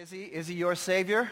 [0.00, 1.30] Is he, is he your Savior?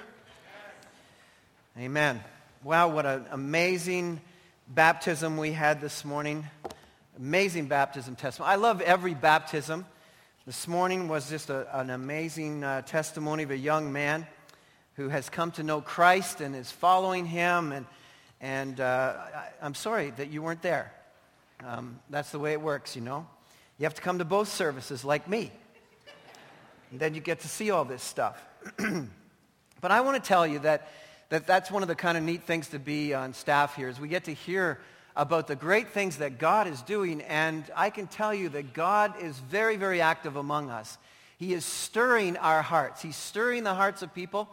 [1.78, 2.22] Amen.
[2.62, 4.20] Wow, what an amazing
[4.68, 6.44] baptism we had this morning.
[7.16, 8.52] Amazing baptism testimony.
[8.52, 9.86] I love every baptism.
[10.44, 14.26] This morning was just a, an amazing uh, testimony of a young man
[14.96, 17.72] who has come to know Christ and is following him.
[17.72, 17.86] And,
[18.38, 19.16] and uh,
[19.62, 20.92] I, am sorry that you weren't there.
[21.64, 23.26] Um, that's the way it works, you know.
[23.78, 25.52] You have to come to both services like me.
[26.90, 28.44] And then you get to see all this stuff.
[29.80, 30.88] but I want to tell you that,
[31.28, 34.00] that that's one of the kind of neat things to be on staff here is
[34.00, 34.78] we get to hear
[35.18, 37.22] about the great things that God is doing.
[37.22, 40.96] And I can tell you that God is very, very active among us.
[41.38, 43.02] He is stirring our hearts.
[43.02, 44.48] He's stirring the hearts of people.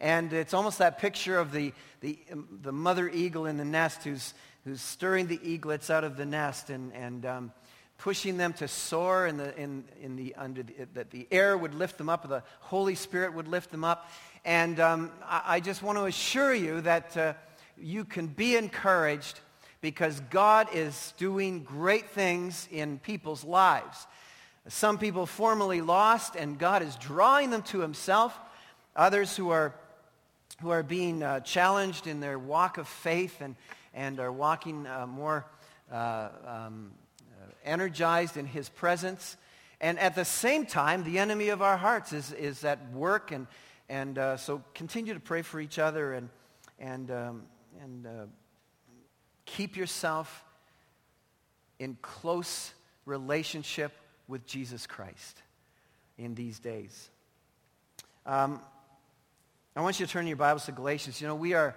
[0.00, 2.18] And it's almost that picture of the, the,
[2.62, 4.34] the mother eagle in the nest who's,
[4.64, 6.70] who's stirring the eaglets out of the nest.
[6.70, 7.52] And, and um,
[8.04, 11.74] pushing them to soar in the, in, in the, under the, that the air would
[11.74, 14.10] lift them up, the Holy Spirit would lift them up.
[14.44, 17.32] And um, I, I, just want to assure you that uh,
[17.78, 19.40] you can be encouraged
[19.80, 24.06] because God is doing great things in people's lives.
[24.68, 28.38] Some people formerly lost, and God is drawing them to himself.
[28.96, 29.74] Others who are,
[30.60, 33.56] who are being uh, challenged in their walk of faith and,
[33.94, 35.46] and are walking uh, more
[35.90, 36.90] uh, um,
[37.64, 39.36] energized in his presence.
[39.80, 43.32] And at the same time, the enemy of our hearts is, is at work.
[43.32, 43.46] And,
[43.88, 46.28] and uh, so continue to pray for each other and,
[46.78, 47.42] and, um,
[47.82, 48.10] and uh,
[49.44, 50.44] keep yourself
[51.78, 52.72] in close
[53.04, 53.92] relationship
[54.28, 55.42] with Jesus Christ
[56.18, 57.10] in these days.
[58.26, 58.60] Um,
[59.76, 61.20] I want you to turn your Bibles to Galatians.
[61.20, 61.76] You know, we are,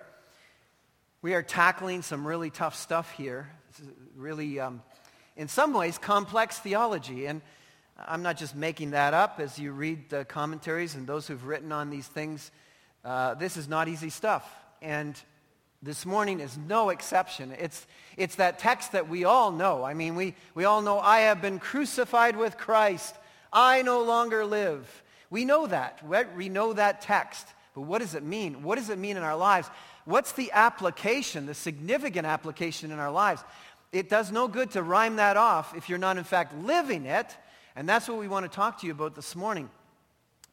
[1.21, 3.49] we are tackling some really tough stuff here.
[4.15, 4.81] really um,
[5.37, 7.27] in some ways, complex theology.
[7.27, 7.41] And
[7.97, 9.39] I'm not just making that up.
[9.39, 12.51] As you read the commentaries and those who've written on these things,
[13.05, 14.43] uh, this is not easy stuff.
[14.81, 15.15] And
[15.83, 17.55] this morning is no exception.
[17.57, 17.85] It's,
[18.17, 19.83] it's that text that we all know.
[19.83, 23.15] I mean, we, we all know, I have been crucified with Christ.
[23.53, 25.03] I no longer live.
[25.29, 26.01] We know that.
[26.35, 27.47] We know that text.
[27.75, 28.63] But what does it mean?
[28.63, 29.69] What does it mean in our lives?
[30.05, 33.43] What's the application, the significant application in our lives?
[33.91, 37.35] It does no good to rhyme that off if you're not, in fact, living it.
[37.75, 39.69] And that's what we want to talk to you about this morning.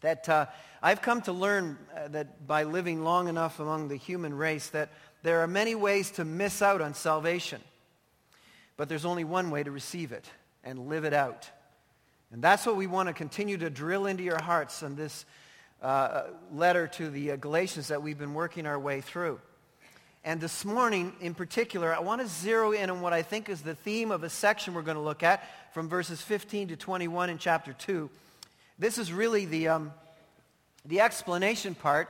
[0.02, 0.46] That uh,
[0.82, 4.90] I've come to learn uh, that by living long enough among the human race, that
[5.22, 7.60] there are many ways to miss out on salvation.
[8.76, 10.28] But there's only one way to receive it
[10.62, 11.48] and live it out.
[12.30, 15.24] And that's what we want to continue to drill into your hearts in this
[15.80, 19.40] uh, letter to the uh, Galatians that we've been working our way through.
[20.26, 23.60] And this morning, in particular, I want to zero in on what I think is
[23.60, 27.28] the theme of a section we're going to look at from verses 15 to 21
[27.28, 28.08] in chapter 2.
[28.78, 29.92] This is really the, um,
[30.86, 32.08] the explanation part.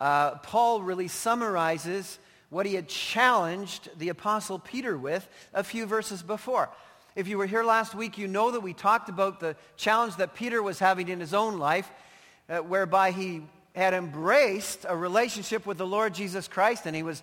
[0.00, 6.22] Uh, Paul really summarizes what he had challenged the Apostle Peter with a few verses
[6.22, 6.70] before.
[7.14, 10.34] If you were here last week, you know that we talked about the challenge that
[10.34, 11.90] Peter was having in his own life,
[12.48, 13.42] uh, whereby he
[13.74, 17.22] had embraced a relationship with the Lord Jesus Christ and he was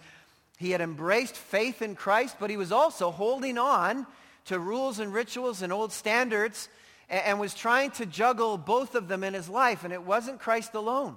[0.58, 4.06] he had embraced faith in Christ, but he was also holding on
[4.46, 6.68] to rules and rituals and old standards
[7.10, 9.84] and, and was trying to juggle both of them in his life.
[9.84, 11.16] And it wasn't Christ alone.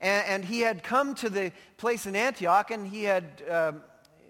[0.00, 3.82] And, and he had come to the place in Antioch and he had um,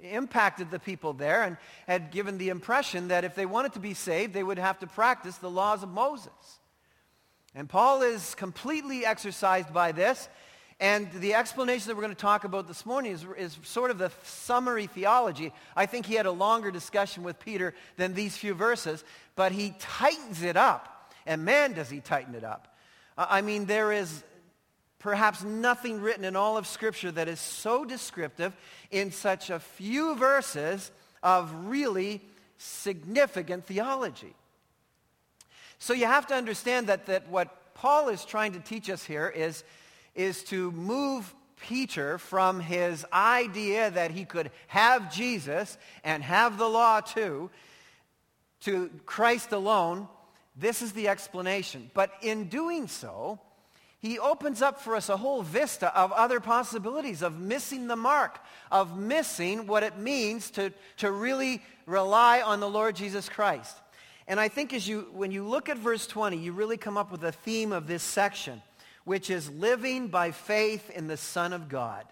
[0.03, 1.57] impacted the people there and
[1.89, 4.87] had given the impression that if they wanted to be saved, they would have to
[4.87, 6.31] practice the laws of Moses.
[7.55, 10.29] And Paul is completely exercised by this
[10.81, 13.99] and the explanation that we're going to talk about this morning is, is sort of
[13.99, 15.53] the summary theology.
[15.75, 19.03] I think he had a longer discussion with Peter than these few verses,
[19.35, 21.13] but he tightens it up.
[21.27, 22.77] And man, does he tighten it up.
[23.17, 24.23] I mean, there is
[25.01, 28.57] perhaps nothing written in all of Scripture that is so descriptive
[28.93, 30.93] in such a few verses
[31.25, 32.21] of really
[32.57, 34.35] significant theology.
[35.81, 39.29] So you have to understand that, that what Paul is trying to teach us here
[39.29, 39.65] is
[40.19, 46.69] is to move Peter from his idea that he could have Jesus and have the
[46.69, 47.51] law too
[48.63, 50.09] to Christ alone.
[50.57, 51.91] This is the explanation.
[51.95, 53.39] But in doing so,
[54.01, 58.41] he opens up for us a whole vista of other possibilities of missing the mark,
[58.73, 63.77] of missing what it means to, to really rely on the Lord Jesus Christ.
[64.27, 67.13] And I think as you, when you look at verse 20, you really come up
[67.13, 68.63] with a theme of this section
[69.09, 72.05] which is living by faith in the Son of God.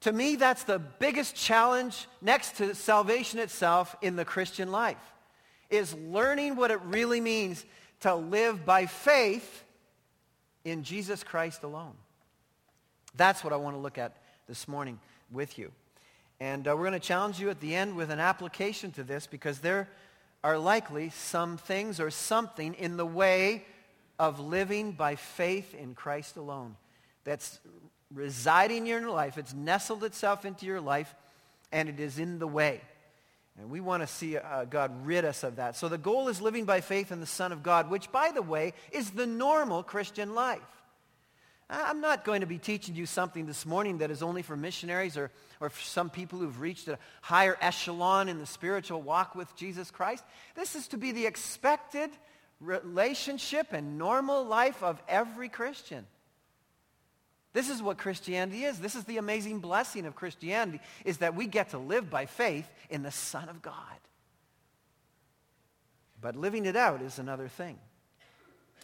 [0.00, 4.98] To me, that's the biggest challenge next to salvation itself in the Christian life,
[5.70, 7.64] is learning what it really means
[8.00, 9.62] to live by faith
[10.64, 11.94] in Jesus Christ alone.
[13.14, 14.16] That's what I want to look at
[14.48, 14.98] this morning
[15.30, 15.70] with you.
[16.40, 19.28] And uh, we're going to challenge you at the end with an application to this
[19.28, 19.88] because there
[20.42, 23.64] are likely some things or something in the way
[24.18, 26.76] of living by faith in Christ alone
[27.24, 27.60] that's
[28.12, 29.38] residing in your life.
[29.38, 31.14] It's nestled itself into your life
[31.72, 32.80] and it is in the way.
[33.58, 35.76] And we want to see uh, God rid us of that.
[35.76, 38.42] So the goal is living by faith in the Son of God, which, by the
[38.42, 40.60] way, is the normal Christian life.
[41.68, 45.16] I'm not going to be teaching you something this morning that is only for missionaries
[45.16, 49.90] or, or some people who've reached a higher echelon in the spiritual walk with Jesus
[49.90, 50.22] Christ.
[50.54, 52.10] This is to be the expected
[52.60, 56.06] relationship and normal life of every Christian.
[57.52, 58.78] This is what Christianity is.
[58.78, 62.68] This is the amazing blessing of Christianity is that we get to live by faith
[62.90, 63.74] in the Son of God.
[66.20, 67.78] But living it out is another thing.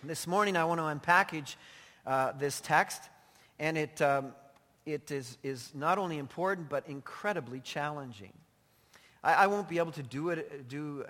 [0.05, 1.57] This morning I want to unpackage
[2.07, 3.03] uh, this text,
[3.59, 4.33] and it, um,
[4.87, 8.33] it is, is not only important but incredibly challenging.
[9.23, 11.05] I, I won't be able to do, it, do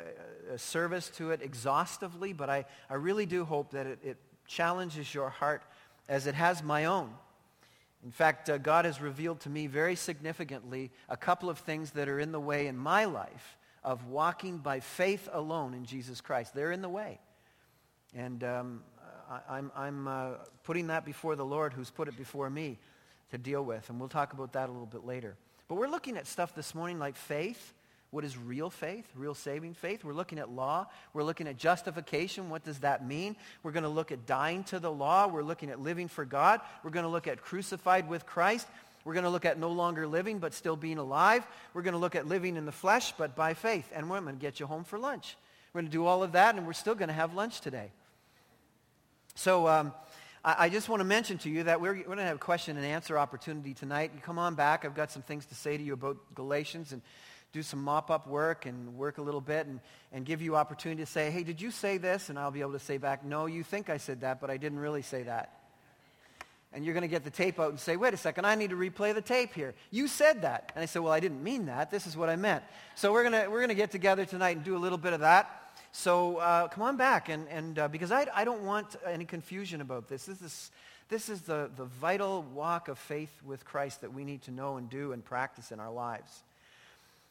[0.52, 4.16] a service to it exhaustively, but I, I really do hope that it, it
[4.46, 5.62] challenges your heart
[6.08, 7.10] as it has my own.
[8.04, 12.08] In fact, uh, God has revealed to me very significantly a couple of things that
[12.08, 16.54] are in the way in my life of walking by faith alone in Jesus Christ.
[16.54, 17.20] They're in the way.
[18.14, 18.82] And um,
[19.30, 20.30] I, am I'm, I'm uh,
[20.64, 22.78] putting that before the Lord who's put it before me
[23.30, 23.88] to deal with.
[23.88, 25.36] And we'll talk about that a little bit later.
[25.68, 27.72] But we're looking at stuff this morning like faith.
[28.12, 30.04] What is real faith, real saving faith?
[30.04, 30.86] We're looking at law.
[31.14, 32.50] We're looking at justification.
[32.50, 33.36] What does that mean?
[33.62, 35.26] We're going to look at dying to the law.
[35.26, 36.60] We're looking at living for God.
[36.84, 38.68] We're going to look at crucified with Christ.
[39.06, 41.46] We're going to look at no longer living but still being alive.
[41.72, 43.90] We're going to look at living in the flesh but by faith.
[43.94, 45.38] And we're going to get you home for lunch.
[45.72, 47.92] We're going to do all of that and we're still going to have lunch today.
[49.36, 49.94] So um,
[50.44, 52.38] I, I, just want to mention to you that we're, we're going to have a
[52.38, 54.10] question and answer opportunity tonight.
[54.14, 54.84] You come on back.
[54.84, 57.00] I've got some things to say to you about Galatians and
[57.52, 59.80] do some mop-up work and work a little bit and,
[60.12, 62.30] and give you opportunity to say, hey, did you say this?
[62.30, 64.56] And I'll be able to say back, no, you think I said that, but I
[64.56, 65.58] didn't really say that.
[66.72, 68.70] And you're going to get the tape out and say, wait a second, I need
[68.70, 69.74] to replay the tape here.
[69.90, 70.72] You said that.
[70.74, 71.90] And I said, well, I didn't mean that.
[71.90, 72.64] This is what I meant.
[72.94, 75.12] So we're going to, we're going to get together tonight and do a little bit
[75.12, 75.58] of that.
[75.92, 79.82] So uh, come on back, and, and uh, because I, I don't want any confusion
[79.82, 80.24] about this.
[80.24, 80.70] This is,
[81.10, 84.78] this is the, the vital walk of faith with Christ that we need to know
[84.78, 86.42] and do and practice in our lives.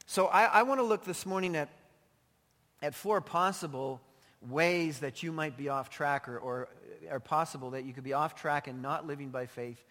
[0.06, 1.70] So I, I want to look this morning at,
[2.82, 4.02] at four possible
[4.42, 6.68] ways that you might be off track or, or
[7.10, 9.84] are possible that you could be off track and not living by faith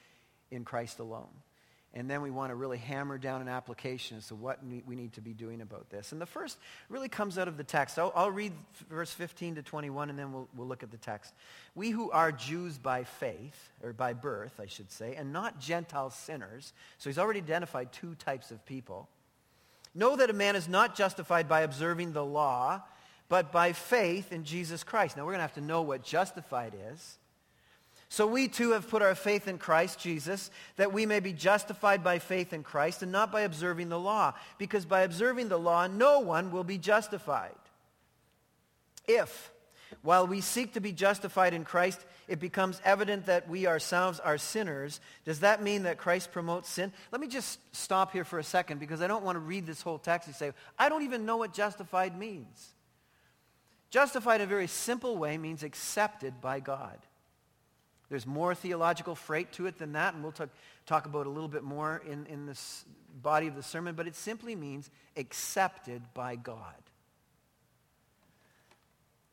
[0.50, 1.28] in Christ alone.
[1.92, 5.14] And then we want to really hammer down an application as to what we need
[5.14, 6.12] to be doing about this.
[6.12, 6.56] And the first
[6.88, 7.98] really comes out of the text.
[7.98, 8.52] I'll, I'll read
[8.88, 11.34] verse 15 to 21, and then we'll, we'll look at the text.
[11.74, 16.10] We who are Jews by faith, or by birth, I should say, and not Gentile
[16.10, 19.08] sinners, so he's already identified two types of people,
[19.94, 22.82] know that a man is not justified by observing the law,
[23.28, 25.16] but by faith in Jesus Christ.
[25.16, 27.18] Now, we're going to have to know what justified is.
[28.08, 32.02] So we too have put our faith in Christ Jesus, that we may be justified
[32.02, 35.86] by faith in Christ and not by observing the law, because by observing the law,
[35.86, 37.54] no one will be justified.
[39.06, 39.52] If,
[40.02, 44.38] while we seek to be justified in Christ, it becomes evident that we ourselves are
[44.38, 46.92] sinners, does that mean that Christ promotes sin?
[47.10, 49.82] Let me just stop here for a second because I don't want to read this
[49.82, 52.68] whole text and say, I don't even know what justified means.
[53.90, 56.98] Justified in a very simple way means accepted by God.
[58.10, 60.50] There's more theological freight to it than that, and we'll talk,
[60.86, 62.84] talk about a little bit more in, in this
[63.20, 66.76] body of the sermon, but it simply means accepted by God.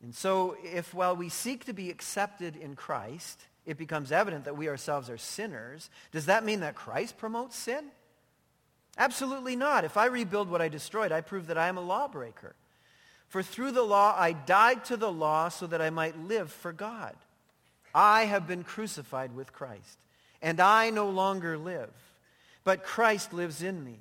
[0.02, 4.56] And so, if while we seek to be accepted in Christ, it becomes evident that
[4.56, 7.84] we ourselves are sinners, does that mean that Christ promotes sin?
[8.96, 9.84] Absolutely not.
[9.84, 12.54] If I rebuild what I destroyed, I prove that I am a lawbreaker.
[13.28, 16.72] For through the law I died to the law so that I might live for
[16.72, 17.14] God.
[17.94, 19.98] I have been crucified with Christ,
[20.40, 21.90] and I no longer live,
[22.64, 23.98] but Christ lives in me.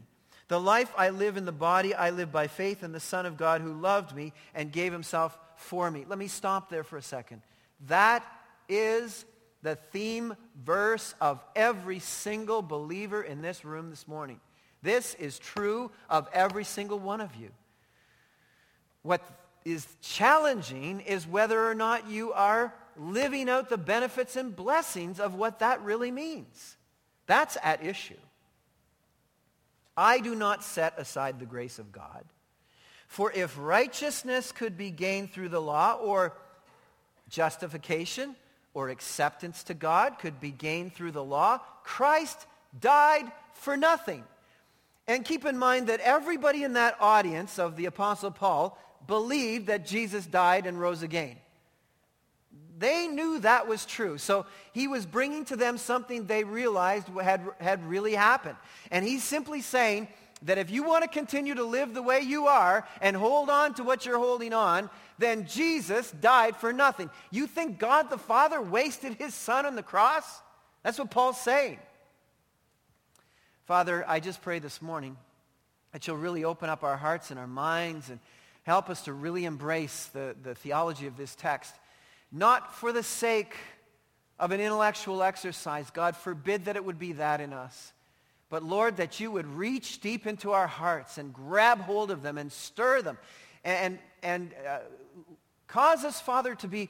[0.48, 3.38] The life I live in the body, I live by faith in the Son of
[3.38, 6.06] God who loved me and gave himself for me.
[6.08, 7.42] Let me stop there for a second.
[7.88, 8.26] That
[8.70, 9.26] is
[9.62, 14.40] the theme verse of every single believer in this room this morning.
[14.82, 17.50] This is true of every single one of you.
[19.02, 19.22] What
[19.66, 25.36] is challenging is whether or not you are living out the benefits and blessings of
[25.36, 26.78] what that really means.
[27.26, 28.16] That's at issue.
[29.96, 32.24] I do not set aside the grace of God.
[33.08, 36.34] For if righteousness could be gained through the law or
[37.30, 38.36] justification
[38.74, 41.60] or acceptance to God could be gained through the law.
[41.84, 42.46] Christ
[42.80, 44.24] died for nothing.
[45.08, 49.86] And keep in mind that everybody in that audience of the Apostle Paul believed that
[49.86, 51.38] Jesus died and rose again.
[52.78, 54.18] They knew that was true.
[54.18, 58.58] So he was bringing to them something they realized had, had really happened.
[58.92, 60.08] And he's simply saying
[60.44, 63.74] that if you want to continue to live the way you are and hold on
[63.76, 67.10] to what you're holding on, then Jesus died for nothing.
[67.32, 70.42] You think God the Father wasted his son on the cross?
[70.84, 71.80] That's what Paul's saying.
[73.66, 75.18] Father, I just pray this morning
[75.92, 78.20] that you'll really open up our hearts and our minds and
[78.64, 81.74] help us to really embrace the, the theology of this text
[82.32, 83.56] not for the sake
[84.40, 85.90] of an intellectual exercise.
[85.92, 87.94] God forbid that it would be that in us.
[88.50, 92.38] But Lord, that you would reach deep into our hearts and grab hold of them
[92.38, 93.18] and stir them
[93.64, 94.80] and, and uh,
[95.68, 96.90] cause us, Father, to be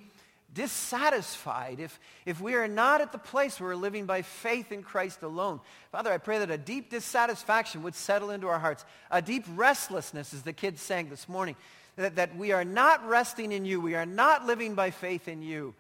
[0.54, 4.82] dissatisfied if, if we are not at the place where we're living by faith in
[4.84, 5.60] Christ alone.
[5.92, 10.34] Father, I pray that a deep dissatisfaction would settle into our hearts, a deep restlessness,
[10.34, 11.56] as the kids sang this morning,
[11.96, 13.82] that, that we are not resting in you.
[13.82, 15.74] We are not living by faith in you,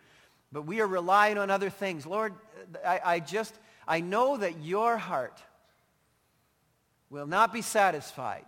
[0.51, 2.05] but we are relying on other things.
[2.05, 2.33] Lord,
[2.85, 3.55] I, I just,
[3.87, 5.41] I know that your heart
[7.09, 8.45] will not be satisfied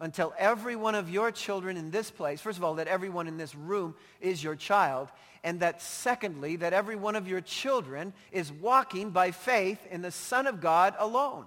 [0.00, 3.36] until every one of your children in this place, first of all, that everyone in
[3.36, 5.08] this room is your child,
[5.42, 10.10] and that secondly, that every one of your children is walking by faith in the
[10.10, 11.44] Son of God alone.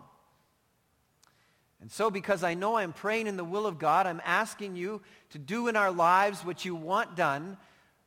[1.82, 5.02] And so because I know I'm praying in the will of God, I'm asking you
[5.32, 7.58] to do in our lives what you want done.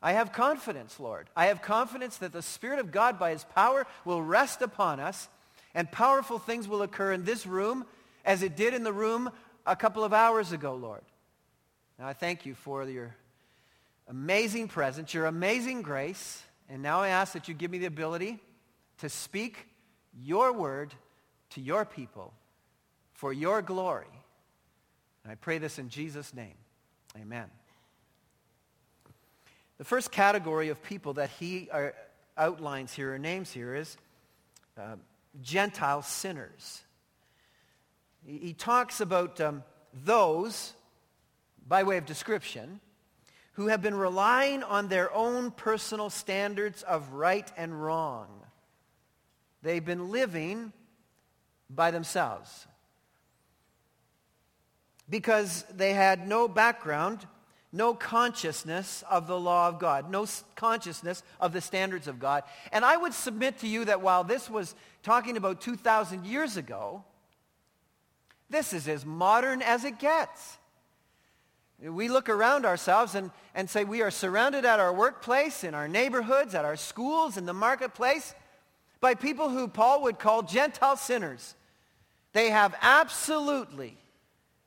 [0.02, 1.28] I have confidence, Lord.
[1.36, 5.28] I have confidence that the Spirit of God by his power will rest upon us
[5.74, 7.84] and powerful things will occur in this room
[8.24, 9.30] as it did in the room
[9.66, 11.02] a couple of hours ago, Lord.
[11.98, 13.14] Now I thank you for your
[14.08, 16.42] amazing presence, your amazing grace.
[16.68, 18.38] And now I ask that you give me the ability
[18.98, 19.66] to speak
[20.18, 20.94] your word
[21.50, 22.32] to your people
[23.12, 24.06] for your glory.
[25.24, 26.54] And I pray this in Jesus' name.
[27.20, 27.46] Amen.
[29.78, 31.90] The first category of people that he uh,
[32.36, 33.96] outlines here or names here is
[34.78, 34.96] uh,
[35.42, 36.82] Gentile sinners.
[38.26, 39.62] He, talks about um,
[40.04, 40.72] those,
[41.66, 42.80] by way of description,
[43.52, 48.28] who have been relying on their own personal standards of right and wrong.
[49.62, 50.72] They've been living
[51.68, 52.66] by themselves
[55.08, 57.26] because they had no background,
[57.72, 62.44] no consciousness of the law of God, no consciousness of the standards of God.
[62.72, 67.04] And I would submit to you that while this was talking about 2,000 years ago,
[68.50, 70.58] this is as modern as it gets.
[71.82, 75.88] We look around ourselves and, and say we are surrounded at our workplace, in our
[75.88, 78.34] neighborhoods, at our schools, in the marketplace
[79.00, 81.54] by people who Paul would call Gentile sinners.
[82.32, 83.96] They have absolutely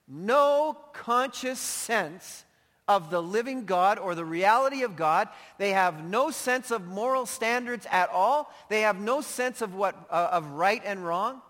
[0.07, 2.43] no conscious sense
[2.87, 5.29] of the living God or the reality of God.
[5.57, 8.51] They have no sense of moral standards at all.
[8.69, 11.41] They have no sense of what uh, of right and wrong.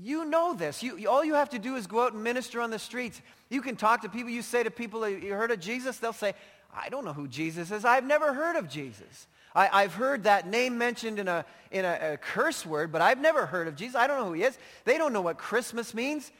[0.00, 0.82] You know this.
[0.82, 3.20] You, all you have to do is go out and minister on the streets.
[3.50, 4.30] You can talk to people.
[4.30, 5.98] You say to people, you heard of Jesus?
[5.98, 6.34] They'll say,
[6.72, 7.84] I don't know who Jesus is.
[7.84, 9.26] I've never heard of Jesus.
[9.54, 13.20] I, have heard that name mentioned in, a, in a, a, curse word, but I've
[13.20, 13.96] never heard of Jesus.
[13.96, 14.56] I don't know who he is.
[14.84, 16.30] They don't know what Christmas means.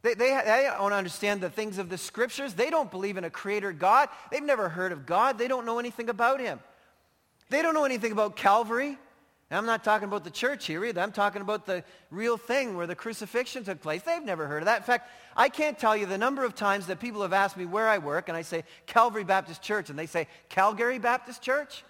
[0.00, 2.54] They, they, they don't understand the things of the scriptures.
[2.54, 4.08] They don't believe in a creator God.
[4.30, 5.36] They've never heard of God.
[5.36, 6.60] They don't know anything about him.
[7.50, 8.96] They don't know anything about Calvary.
[9.50, 11.00] And I'm not talking about the church here either.
[11.00, 14.02] I'm talking about the real thing where the crucifixion took place.
[14.02, 14.78] They've never heard of that.
[14.78, 17.66] In fact, I can't tell you the number of times that people have asked me
[17.66, 21.84] where I work, and I say Calvary Baptist Church, and they say Calgary Baptist Church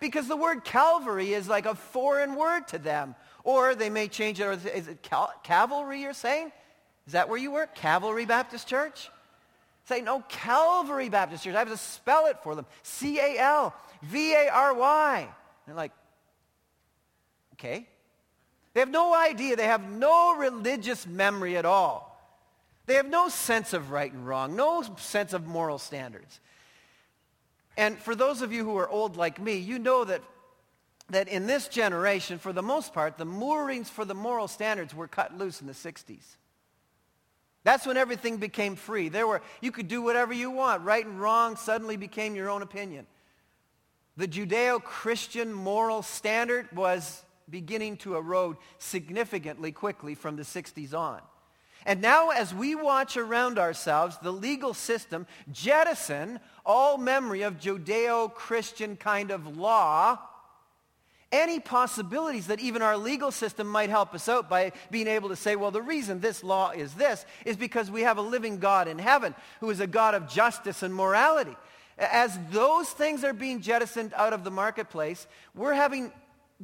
[0.00, 3.14] because the word Calvary is like a foreign word to them.
[3.42, 6.52] Or they may change it, or is it cal- cavalry you're saying?
[7.06, 7.74] Is that where you work?
[7.74, 9.10] Calvary Baptist Church?
[9.86, 11.54] Say, no, Calvary Baptist Church.
[11.54, 12.64] I have to spell it for them.
[12.82, 13.68] C-A-L-V-A-R-Y.
[15.66, 15.92] They're like,
[17.64, 17.86] okay.
[18.72, 19.56] They have no idea.
[19.56, 22.10] They have no religious memory at all.
[22.86, 26.40] They have no sense of right and wrong, no sense of moral standards.
[27.76, 30.20] And for those of you who are old like me, you know that,
[31.10, 35.08] that in this generation, for the most part, the moorings for the moral standards were
[35.08, 36.36] cut loose in the 60s.
[37.62, 39.08] That's when everything became free.
[39.08, 40.84] There were, you could do whatever you want.
[40.84, 43.06] Right and wrong suddenly became your own opinion.
[44.18, 51.20] The Judeo-Christian moral standard was beginning to erode significantly quickly from the 60s on.
[51.86, 58.96] And now as we watch around ourselves, the legal system jettison all memory of Judeo-Christian
[58.96, 60.18] kind of law,
[61.30, 65.36] any possibilities that even our legal system might help us out by being able to
[65.36, 68.88] say, well, the reason this law is this is because we have a living God
[68.88, 71.56] in heaven who is a God of justice and morality.
[71.98, 76.12] As those things are being jettisoned out of the marketplace, we're having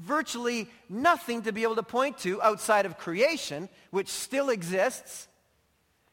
[0.00, 5.28] virtually nothing to be able to point to outside of creation, which still exists,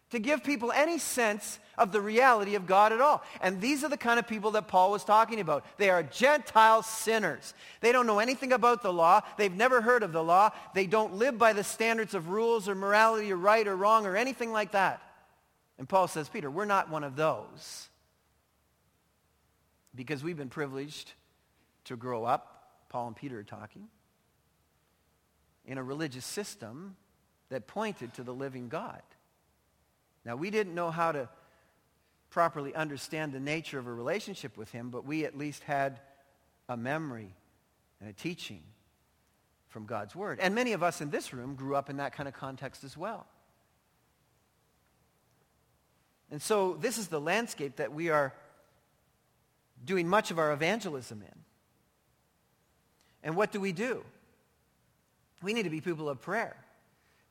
[0.09, 3.23] to give people any sense of the reality of God at all.
[3.41, 5.65] And these are the kind of people that Paul was talking about.
[5.77, 7.53] They are Gentile sinners.
[7.81, 9.21] They don't know anything about the law.
[9.37, 10.51] They've never heard of the law.
[10.73, 14.15] They don't live by the standards of rules or morality or right or wrong or
[14.15, 15.01] anything like that.
[15.77, 17.89] And Paul says, Peter, we're not one of those.
[19.93, 21.11] Because we've been privileged
[21.85, 22.56] to grow up
[22.89, 23.87] Paul and Peter are talking,
[25.65, 26.95] in a religious system
[27.49, 29.01] that pointed to the living God.
[30.25, 31.29] Now, we didn't know how to
[32.29, 35.99] properly understand the nature of a relationship with him, but we at least had
[36.67, 37.33] a memory
[37.99, 38.61] and a teaching
[39.69, 40.39] from God's word.
[40.41, 42.97] And many of us in this room grew up in that kind of context as
[42.97, 43.25] well.
[46.29, 48.33] And so this is the landscape that we are
[49.85, 51.39] doing much of our evangelism in.
[53.27, 54.05] And what do we do?
[55.43, 56.55] We need to be people of prayer.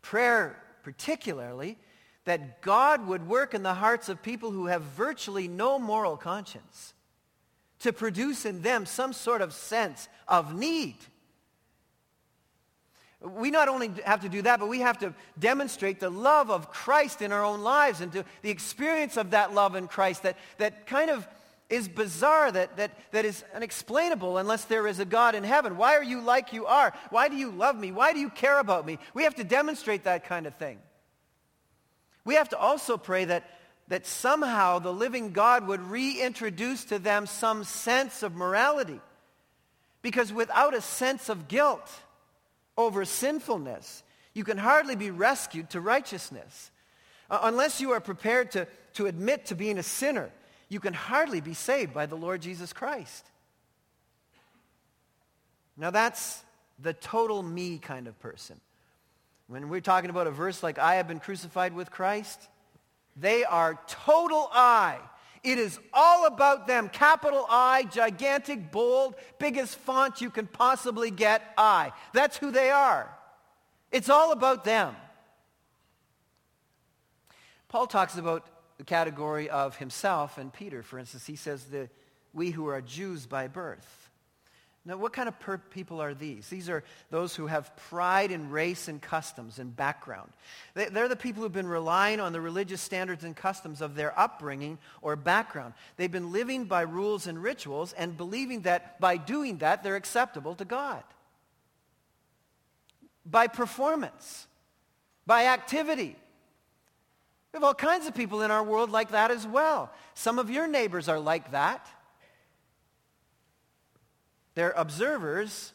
[0.03, 1.79] Prayer, particularly,
[2.26, 6.93] that God would work in the hearts of people who have virtually no moral conscience
[7.79, 10.97] to produce in them some sort of sense of need.
[13.23, 16.71] We not only have to do that, but we have to demonstrate the love of
[16.71, 20.37] Christ in our own lives and to the experience of that love in Christ that,
[20.59, 21.26] that kind of
[21.68, 25.76] is bizarre, that, that, that is unexplainable unless there is a God in heaven.
[25.76, 26.92] Why are you like you are?
[27.11, 27.90] Why do you love me?
[27.90, 28.99] Why do you care about me?
[29.14, 30.78] We have to demonstrate that kind of thing.
[32.25, 33.50] We have to also pray that,
[33.88, 39.00] that somehow the living God would reintroduce to them some sense of morality.
[40.02, 41.90] Because without a sense of guilt
[42.76, 44.04] over sinfulness,
[44.35, 46.70] you can hardly be rescued to righteousness.
[47.29, 50.31] Uh, unless you are prepared to, to admit to being a sinner
[50.68, 53.24] you can hardly be saved by the Lord Jesus Christ.
[55.76, 56.42] Now that's
[56.79, 58.61] the total me kind of person.
[59.48, 62.48] When we're talking about a verse like, I have been crucified with Christ,
[63.16, 64.98] they are total I.
[65.44, 66.88] It is all about them.
[66.88, 71.92] Capital I, gigantic, bold, biggest font you can possibly get, I.
[72.12, 73.09] That's who they are.
[73.92, 74.96] It's all about them.
[77.68, 78.44] Paul talks about
[78.85, 80.83] category of himself and Peter.
[80.83, 81.91] For instance, he says that
[82.33, 84.07] we who are Jews by birth.
[84.87, 86.49] Now, what kind of per- people are these?
[86.49, 90.31] These are those who have pride in race and customs and background.
[90.75, 94.17] They, they're the people who've been relying on the religious standards and customs of their
[94.17, 95.75] upbringing or background.
[95.97, 100.55] They've been living by rules and rituals and believing that by doing that, they're acceptable
[100.55, 101.03] to God.
[103.29, 104.47] By performance,
[105.27, 106.15] by activity,
[107.57, 109.90] we have all kinds of people in our world like that as well.
[110.12, 111.88] Some of your neighbors are like that.
[114.55, 115.73] They're observers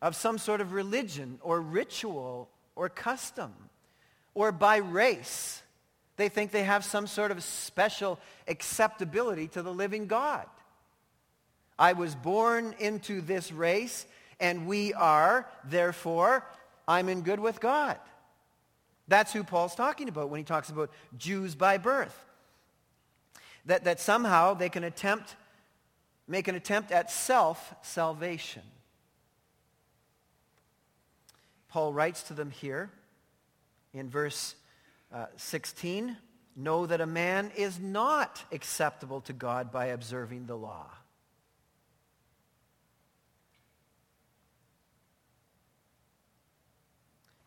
[0.00, 3.52] of some sort of religion or ritual or custom
[4.32, 5.62] or by race.
[6.16, 10.46] They think they have some sort of special acceptability to the living God.
[11.78, 14.06] I was born into this race
[14.40, 16.46] and we are, therefore,
[16.86, 17.98] I'm in good with God.
[19.08, 22.16] That's who Paul's talking about when he talks about Jews by birth.
[23.64, 25.34] That, that somehow they can attempt,
[26.26, 28.62] make an attempt at self-salvation.
[31.68, 32.90] Paul writes to them here
[33.92, 34.54] in verse
[35.12, 36.16] uh, 16,
[36.56, 40.86] know that a man is not acceptable to God by observing the law.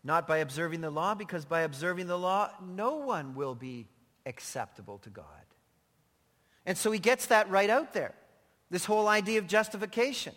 [0.04, 3.88] Not by observing the law, because by observing the law, no one will be
[4.26, 5.26] acceptable to God.
[6.66, 8.14] And so he gets that right out there,
[8.70, 10.34] this whole idea of justification.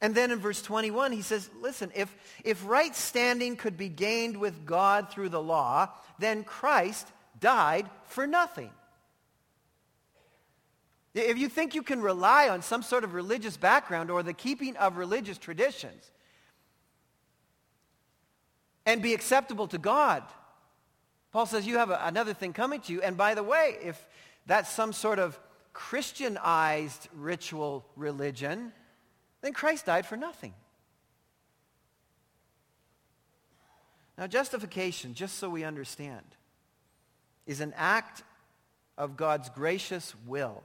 [0.00, 4.36] And then in verse 21, he says, listen, if, if right standing could be gained
[4.38, 7.06] with God through the law, then Christ
[7.38, 8.70] died for nothing.
[11.12, 14.76] If you think you can rely on some sort of religious background or the keeping
[14.76, 16.10] of religious traditions
[18.86, 20.22] and be acceptable to God.
[21.32, 23.02] Paul says you have a, another thing coming to you.
[23.02, 24.04] And by the way, if
[24.46, 25.38] that's some sort of
[25.72, 28.72] Christianized ritual religion,
[29.42, 30.54] then Christ died for nothing.
[34.18, 36.26] Now, justification, just so we understand,
[37.46, 38.22] is an act
[38.98, 40.62] of God's gracious will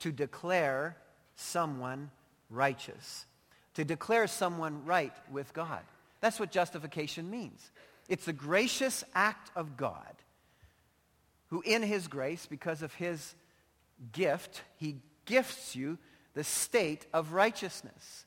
[0.00, 0.96] to declare
[1.36, 2.10] someone
[2.50, 3.26] righteous,
[3.74, 5.82] to declare someone right with God.
[6.24, 7.70] That's what justification means.
[8.08, 10.14] It's the gracious act of God
[11.48, 13.34] who in his grace, because of his
[14.10, 15.98] gift, he gifts you
[16.32, 18.24] the state of righteousness.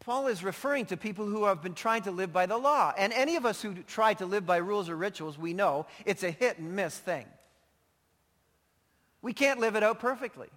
[0.00, 2.92] Paul is referring to people who have been trying to live by the law.
[2.98, 6.22] And any of us who try to live by rules or rituals, we know it's
[6.22, 7.24] a hit and miss thing.
[9.22, 10.48] We can't live it out perfectly.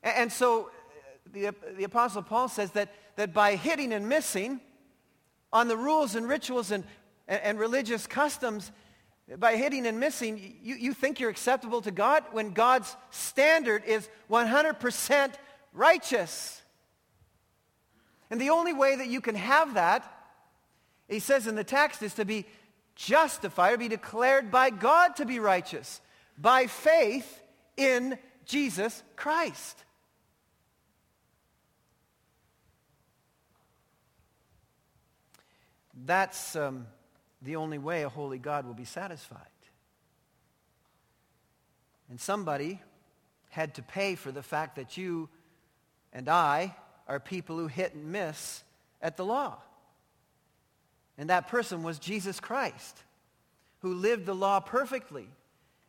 [0.00, 0.68] And so uh,
[1.32, 4.60] the, the Apostle Paul says that, that by hitting and missing
[5.52, 6.84] on the rules and rituals and,
[7.28, 8.72] and, and religious customs,
[9.38, 14.08] by hitting and missing, you, you think you're acceptable to God when God's standard is
[14.30, 15.32] 100%
[15.74, 16.62] righteous.
[18.30, 20.10] And the only way that you can have that,
[21.06, 22.46] he says in the text, is to be
[22.96, 26.00] justified or be declared by God to be righteous
[26.38, 27.42] by faith
[27.76, 29.84] in Jesus Christ.
[36.04, 36.86] That's um,
[37.42, 39.40] the only way a holy God will be satisfied.
[42.08, 42.80] And somebody
[43.50, 45.28] had to pay for the fact that you
[46.12, 46.74] and I
[47.06, 48.62] are people who hit and miss
[49.02, 49.58] at the law.
[51.18, 53.02] And that person was Jesus Christ,
[53.80, 55.28] who lived the law perfectly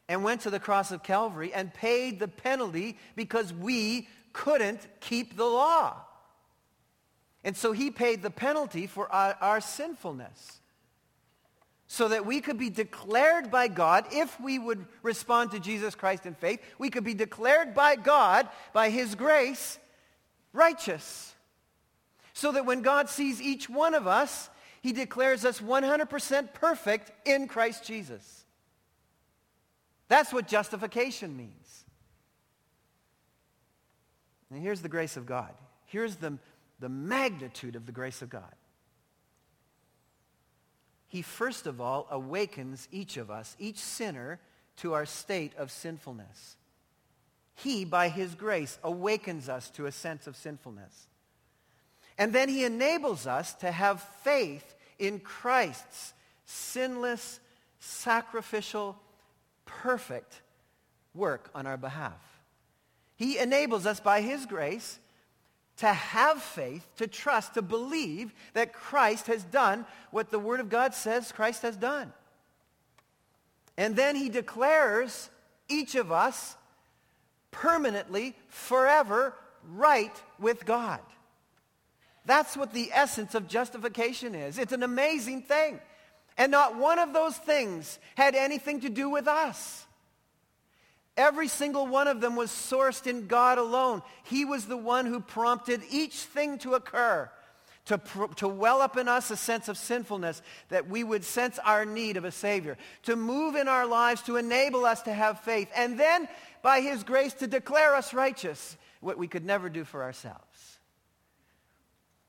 [0.08, 5.38] and went to the cross of Calvary and paid the penalty because we couldn't keep
[5.38, 5.96] the law.
[7.44, 10.62] And so he paid the penalty for our, our sinfulness
[11.92, 16.26] so that we could be declared by God, if we would respond to Jesus Christ
[16.26, 19.78] in faith, we could be declared by God, by His grace,
[20.54, 21.36] righteous.
[22.32, 24.50] So that when God sees each one of us,
[24.82, 28.46] He declares us 100% perfect in Christ Jesus.
[30.08, 31.84] That's what justification means.
[34.50, 35.52] And here's the grace of God.
[35.88, 36.38] Here's the,
[36.82, 38.54] the magnitude of the grace of God
[41.12, 44.40] he first of all awakens each of us, each sinner,
[44.78, 46.56] to our state of sinfulness.
[47.54, 51.10] He, by his grace, awakens us to a sense of sinfulness.
[52.18, 56.14] And then he enables us to have faith in Christ's
[56.46, 57.42] sinless,
[57.82, 58.98] sacrificial,
[59.66, 60.42] perfect
[61.14, 62.42] work on our behalf.
[63.18, 64.98] He enables us by his grace
[65.82, 70.70] to have faith, to trust, to believe that Christ has done what the Word of
[70.70, 72.14] God says Christ has done.
[73.78, 75.32] And then he declares
[75.68, 76.56] each of us
[77.50, 79.34] permanently, forever,
[79.74, 81.00] right with God.
[82.28, 84.60] That's what the essence of justification is.
[84.60, 85.80] It's an amazing thing.
[86.38, 89.88] And not one of those things had anything to do with us.
[91.18, 94.02] Every single one of them was sourced in God alone.
[94.24, 97.30] He was the one who prompted each thing to occur,
[97.86, 98.00] to,
[98.38, 102.16] to well up in us a sense of sinfulness, that we would sense our need
[102.16, 106.00] of a Savior, to move in our lives, to enable us to have faith, and
[106.00, 106.28] then
[106.62, 110.80] by His grace to declare us righteous, what we could never do for ourselves.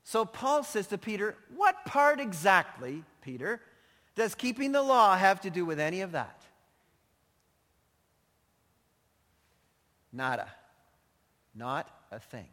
[0.04, 3.60] So Paul says to Peter, what part exactly, Peter,
[4.16, 6.41] does keeping the law have to do with any of that?
[10.12, 10.48] Nada.
[11.54, 12.48] Not a thing.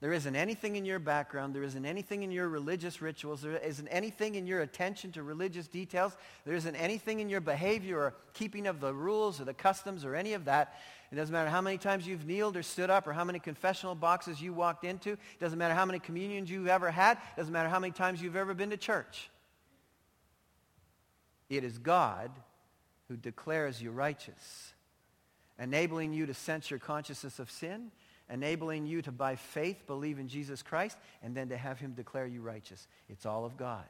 [0.00, 1.54] There isn't anything in your background.
[1.54, 3.40] There isn't anything in your religious rituals.
[3.40, 6.14] There isn't anything in your attention to religious details.
[6.44, 10.14] There isn't anything in your behavior or keeping of the rules or the customs or
[10.14, 10.78] any of that.
[11.10, 13.94] It doesn't matter how many times you've kneeled or stood up or how many confessional
[13.94, 15.12] boxes you walked into.
[15.12, 17.16] It doesn't matter how many communions you've ever had.
[17.16, 19.30] It doesn't matter how many times you've ever been to church.
[21.48, 22.30] It is God
[23.08, 24.74] who declares you righteous
[25.58, 27.90] enabling you to sense your consciousness of sin,
[28.30, 32.26] enabling you to, by faith, believe in Jesus Christ, and then to have him declare
[32.26, 32.86] you righteous.
[33.08, 33.84] It's all of God.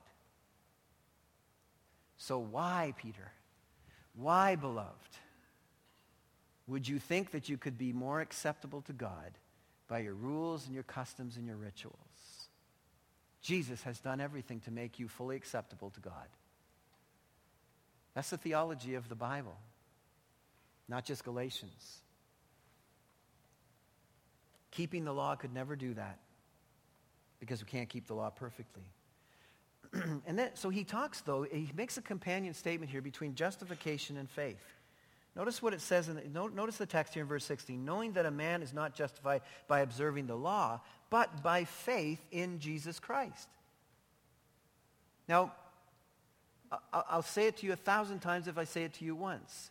[2.18, 3.33] So why, Peter?
[4.14, 5.16] Why, beloved?
[6.66, 9.33] Would you think that you could be more acceptable to God
[9.88, 11.96] by your rules and your customs and your rituals?
[13.42, 16.26] Jesus has done everything to make you fully acceptable to God.
[18.14, 19.57] That's the theology of the Bible
[20.88, 22.01] not just Galatians.
[24.70, 26.18] Keeping the law could never do that
[27.40, 28.85] because we can't keep the law perfectly.
[30.27, 34.29] and then, so he talks, though, he makes a companion statement here between justification and
[34.29, 34.62] faith.
[35.35, 37.85] Notice what it says, in the, notice the text here in verse 16.
[37.85, 42.59] Knowing that a man is not justified by observing the law, but by faith in
[42.59, 43.49] Jesus Christ.
[45.29, 45.53] Now,
[46.92, 49.70] I'll say it to you a thousand times if I say it to you once.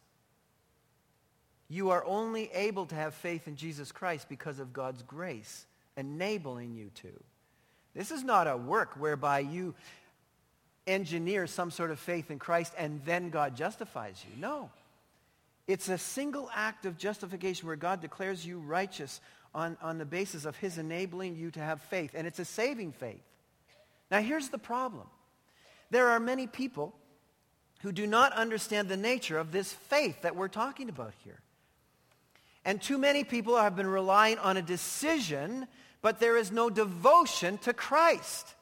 [1.67, 5.65] You are only able to have faith in Jesus Christ because of God's grace
[5.97, 7.23] enabling you to.
[7.95, 9.73] This is not a work whereby you
[10.85, 14.39] engineer some sort of faith in Christ and then God justifies you.
[14.39, 14.69] No.
[15.67, 19.19] It's a single act of justification where God declares you righteous
[19.55, 22.11] on, on the basis of his enabling you to have faith.
[22.13, 23.23] And it's a saving faith.
[24.11, 25.07] Now here's the problem.
[25.89, 26.93] There are many people
[27.81, 31.39] who do not understand the nature of this faith that we're talking about here.
[32.65, 35.67] And too many people have been relying on a decision,
[36.01, 38.55] but there is no devotion to Christ.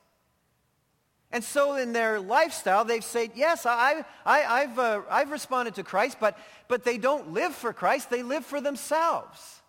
[1.31, 6.17] And so in their lifestyle, they've said, yes, I, have uh, I've responded to Christ,
[6.19, 6.37] but,
[6.67, 8.11] but they don't live for Christ.
[8.11, 9.61] They live for themselves.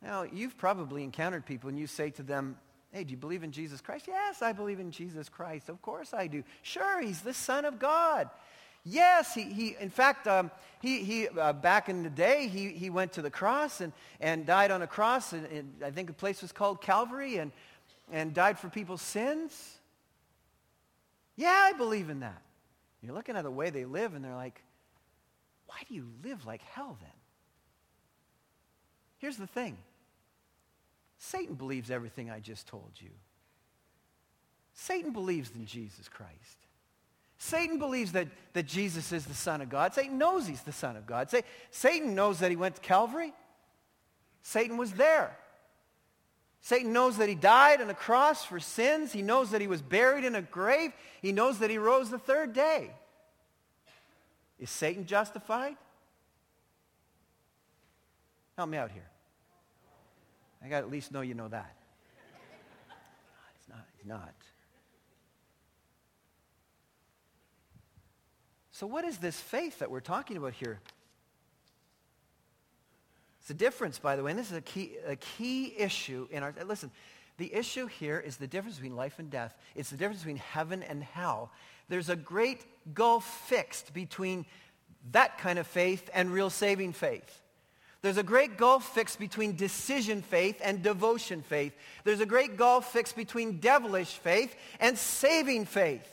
[0.00, 2.56] Now, you've probably encountered people and you say to them,
[2.92, 4.06] hey, do you believe in Jesus Christ?
[4.08, 5.68] Yes, I believe in Jesus Christ.
[5.68, 6.44] Of course I do.
[6.62, 8.30] Sure, he's the Son of God.
[8.88, 12.88] Yes, he, he in fact, um, he, he uh, back in the day, he, he
[12.88, 15.32] went to the cross and, and died on a cross.
[15.32, 17.38] And, I think the place was called Calvary.
[17.38, 17.50] And
[18.10, 19.78] and died for people's sins?
[21.36, 22.40] Yeah, I believe in that.
[23.02, 24.62] You're looking at the way they live and they're like,
[25.66, 27.10] why do you live like hell then?
[29.18, 29.76] Here's the thing.
[31.18, 33.10] Satan believes everything I just told you.
[34.74, 36.65] Satan believes in Jesus Christ.
[37.38, 39.94] Satan believes that, that Jesus is the Son of God.
[39.94, 41.28] Satan knows he's the Son of God.
[41.70, 43.32] Satan knows that he went to Calvary.
[44.42, 45.36] Satan was there.
[46.60, 49.12] Satan knows that he died on a cross for sins.
[49.12, 50.92] He knows that he was buried in a grave.
[51.22, 52.90] He knows that he rose the third day.
[54.58, 55.76] Is Satan justified?
[58.56, 59.08] Help me out here.
[60.64, 61.76] I got at least know you know that.
[63.60, 63.84] It's not.
[63.96, 64.34] He's not.
[68.78, 70.80] So, what is this faith that we're talking about here?
[73.40, 76.42] It's a difference, by the way, and this is a key, a key issue in
[76.42, 76.90] our, listen,
[77.38, 79.56] the issue here is the difference between life and death.
[79.74, 81.52] It's the difference between heaven and hell.
[81.88, 84.44] There's a great gulf fixed between
[85.12, 87.40] that kind of faith and real saving faith.
[88.02, 91.74] There's a great gulf fixed between decision faith and devotion faith.
[92.04, 96.06] There's a great gulf fixed between devilish faith and saving faith.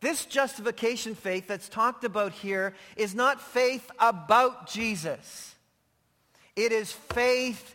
[0.00, 5.54] This justification faith that's talked about here is not faith about Jesus.
[6.54, 7.74] It is faith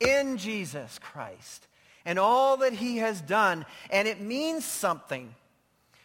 [0.00, 1.66] in Jesus Christ
[2.04, 3.64] and all that he has done.
[3.90, 5.34] And it means something.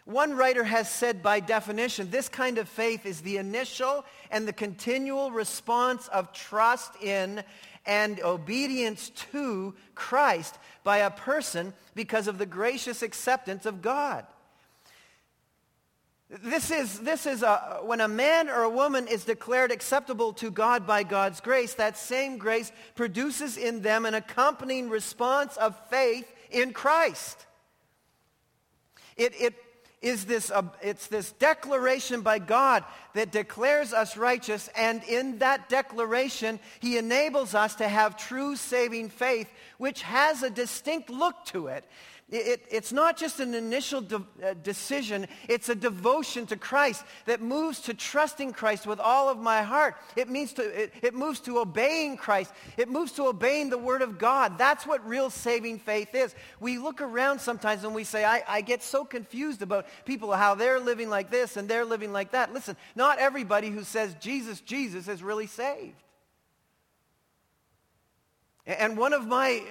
[0.05, 4.53] One writer has said by definition, this kind of faith is the initial and the
[4.53, 7.43] continual response of trust in
[7.85, 14.25] and obedience to Christ by a person because of the gracious acceptance of God.
[16.31, 20.49] This is, this is a, when a man or a woman is declared acceptable to
[20.49, 26.31] God by God's grace, that same grace produces in them an accompanying response of faith
[26.49, 27.45] in Christ.
[29.17, 29.55] It, it
[30.01, 35.67] is this, uh, it's this declaration by God that declares us righteous, and in that
[35.67, 41.67] declaration, he enables us to have true saving faith, which has a distinct look to
[41.67, 41.83] it.
[42.31, 47.41] It, it's not just an initial de- uh, decision, it's a devotion to Christ that
[47.41, 49.97] moves to trusting Christ with all of my heart.
[50.15, 52.53] It, means to, it, it moves to obeying Christ.
[52.77, 54.57] It moves to obeying the Word of God.
[54.57, 56.33] That's what real saving faith is.
[56.61, 60.55] We look around sometimes and we say, I, I get so confused about people, how
[60.55, 62.53] they're living like this and they're living like that.
[62.53, 66.01] Listen, not everybody who says Jesus, Jesus is really saved.
[68.65, 69.63] And one of my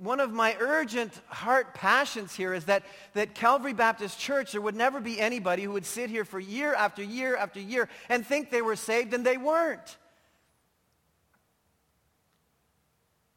[0.00, 4.74] one of my urgent heart passions here is that, that Calvary Baptist Church, there would
[4.74, 8.50] never be anybody who would sit here for year after year after year and think
[8.50, 9.96] they were saved and they weren't.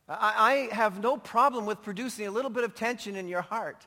[0.08, 3.86] I, I have no problem with producing a little bit of tension in your heart.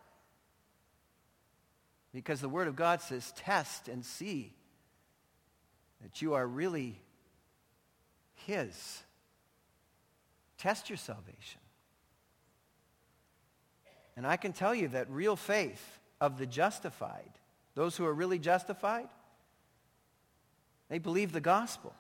[2.13, 4.53] Because the Word of God says, test and see
[6.03, 7.01] that you are really
[8.35, 9.03] His.
[10.59, 11.60] Test your salvation.
[14.21, 17.31] And I can tell you that real faith of the justified,
[17.75, 19.09] those who are really justified,
[20.91, 21.95] they believe the gospel.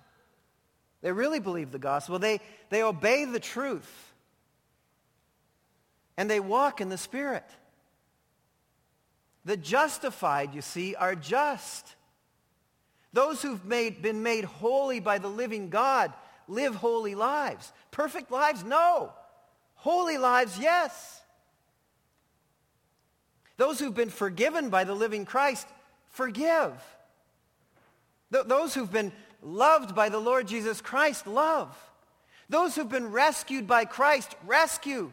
[1.00, 2.18] They really believe the gospel.
[2.18, 3.90] They, they obey the truth.
[6.18, 7.46] And they walk in the Spirit.
[9.46, 11.94] The justified, you see, are just.
[13.14, 16.12] Those who've made, been made holy by the living God
[16.48, 17.72] live holy lives.
[17.92, 18.62] Perfect lives?
[18.62, 19.10] No.
[19.76, 20.58] Holy lives?
[20.58, 21.19] Yes.
[23.60, 25.68] Those who've been forgiven by the living Christ,
[26.12, 26.72] forgive.
[28.32, 31.76] Th- those who've been loved by the Lord Jesus Christ, love.
[32.48, 35.12] Those who've been rescued by Christ, rescue.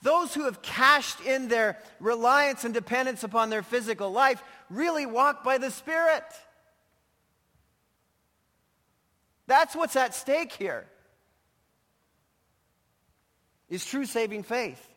[0.00, 5.42] Those who have cashed in their reliance and dependence upon their physical life really walk
[5.42, 6.22] by the Spirit.
[9.48, 10.86] That's what's at stake here.
[13.68, 14.88] Is true saving faith.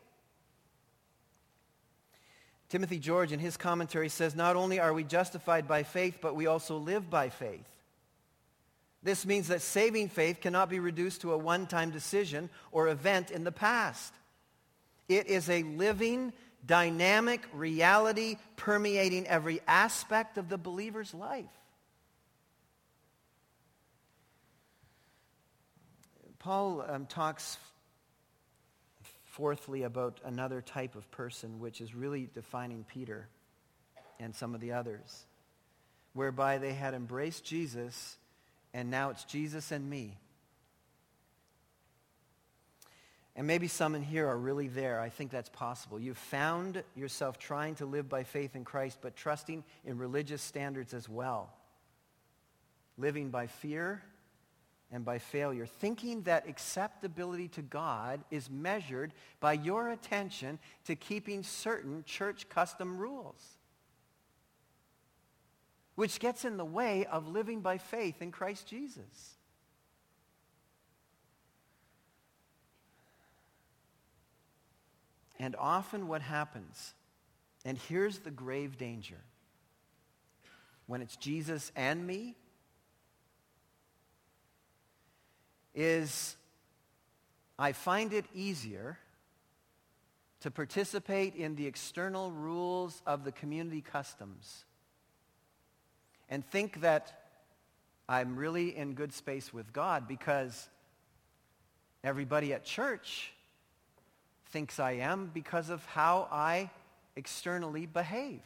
[2.70, 6.46] Timothy George in his commentary says, not only are we justified by faith, but we
[6.46, 7.66] also live by faith.
[9.02, 13.42] This means that saving faith cannot be reduced to a one-time decision or event in
[13.42, 14.14] the past.
[15.08, 16.32] It is a living,
[16.64, 21.46] dynamic reality permeating every aspect of the believer's life.
[26.38, 27.58] Paul um, talks
[29.40, 33.26] fourthly about another type of person, which is really defining Peter
[34.18, 35.24] and some of the others,
[36.12, 38.18] whereby they had embraced Jesus,
[38.74, 40.18] and now it's Jesus and me.
[43.34, 45.00] And maybe some in here are really there.
[45.00, 45.98] I think that's possible.
[45.98, 50.92] You've found yourself trying to live by faith in Christ, but trusting in religious standards
[50.92, 51.48] as well.
[52.98, 54.02] Living by fear
[54.92, 55.66] and by failure.
[55.66, 62.98] Thinking that acceptability to God is measured by your attention to keeping certain church custom
[62.98, 63.58] rules.
[65.94, 69.36] Which gets in the way of living by faith in Christ Jesus.
[75.38, 76.92] And often what happens,
[77.64, 79.16] and here's the grave danger,
[80.86, 82.36] when it's Jesus and me,
[85.74, 86.36] is
[87.58, 88.98] I find it easier
[90.40, 94.64] to participate in the external rules of the community customs
[96.30, 97.20] and think that
[98.08, 100.68] I'm really in good space with God because
[102.02, 103.32] everybody at church
[104.46, 106.70] thinks I am because of how I
[107.14, 108.40] externally behave.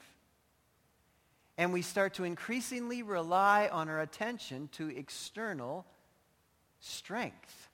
[1.56, 5.86] And we start to increasingly rely on our attention to external
[6.84, 7.68] strength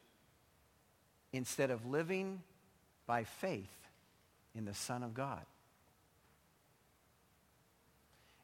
[1.33, 2.42] instead of living
[3.07, 3.88] by faith
[4.55, 5.44] in the Son of God.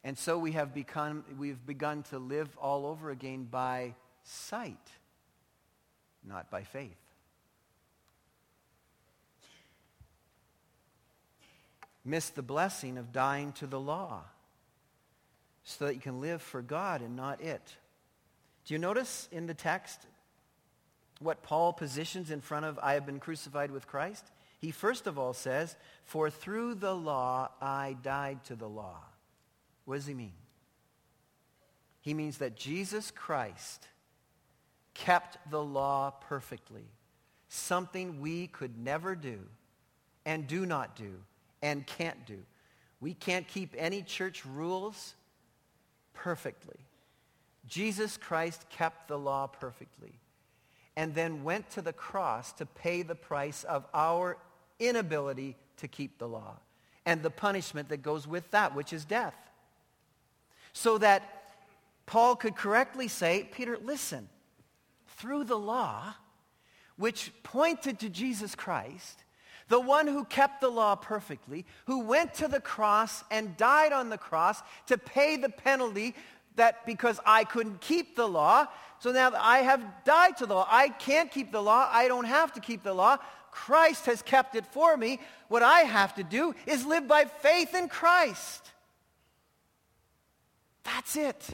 [0.05, 4.77] And so we have become, we've begun to live all over again by sight,
[6.25, 6.97] not by faith.
[12.07, 14.23] miss the blessing of dying to the law
[15.65, 17.75] so that you can live for God and not it.
[18.65, 20.01] Do you notice in the text
[21.21, 24.31] what Paul positions in front of I have been crucified with Christ?
[24.59, 29.01] He first of all says, For through the law I died to the law.
[29.85, 30.33] What does he mean?
[32.01, 33.89] He means that Jesus Christ
[34.95, 36.85] kept the law perfectly,
[37.49, 39.41] something we could never do
[40.25, 41.15] and do not do
[41.63, 42.39] and can't do.
[43.01, 45.15] We can't keep any church rules
[46.15, 46.79] perfectly.
[47.67, 50.15] Jesus Christ kept the law perfectly
[50.97, 54.37] and then went to the cross to pay the price of our
[54.79, 56.57] inability to keep the law
[57.05, 59.37] and the punishment that goes with that, which is death.
[60.73, 61.55] So that
[62.07, 64.29] Paul could correctly say, Peter, listen,
[65.17, 66.15] through the law,
[66.97, 69.25] which pointed to Jesus Christ,
[69.69, 74.11] the one who kept the law perfectly, who went to the cross and died on
[74.11, 76.15] the cross to pay the penalty
[76.57, 78.67] that because I couldn't keep the law,
[78.99, 80.67] so now I have died to the law.
[80.71, 81.89] I can't keep the law.
[81.91, 83.19] I don't have to keep the law.
[83.51, 85.19] Christ has kept it for me.
[85.49, 88.71] What I have to do is live by faith in Christ.
[90.85, 91.49] That's it.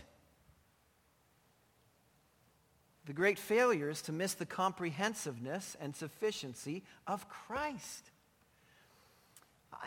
[3.07, 8.11] The great failure is to miss the comprehensiveness and sufficiency of Christ.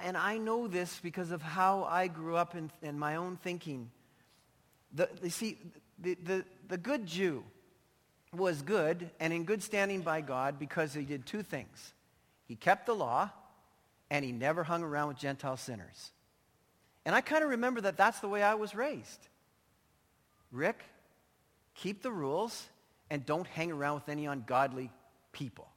[0.03, 3.89] And I know this because of how I grew up in, in my own thinking.
[4.95, 5.59] The, you see,
[5.99, 7.43] the, the, the good Jew
[8.33, 11.93] was good and in good standing by God because he did two things.
[12.47, 13.29] He kept the law
[14.09, 16.11] and he never hung around with Gentile sinners.
[17.05, 19.27] And I kind of remember that that's the way I was raised.
[20.51, 20.83] Rick,
[21.75, 22.67] keep the rules
[23.09, 24.91] and don't hang around with any ungodly
[25.31, 25.67] people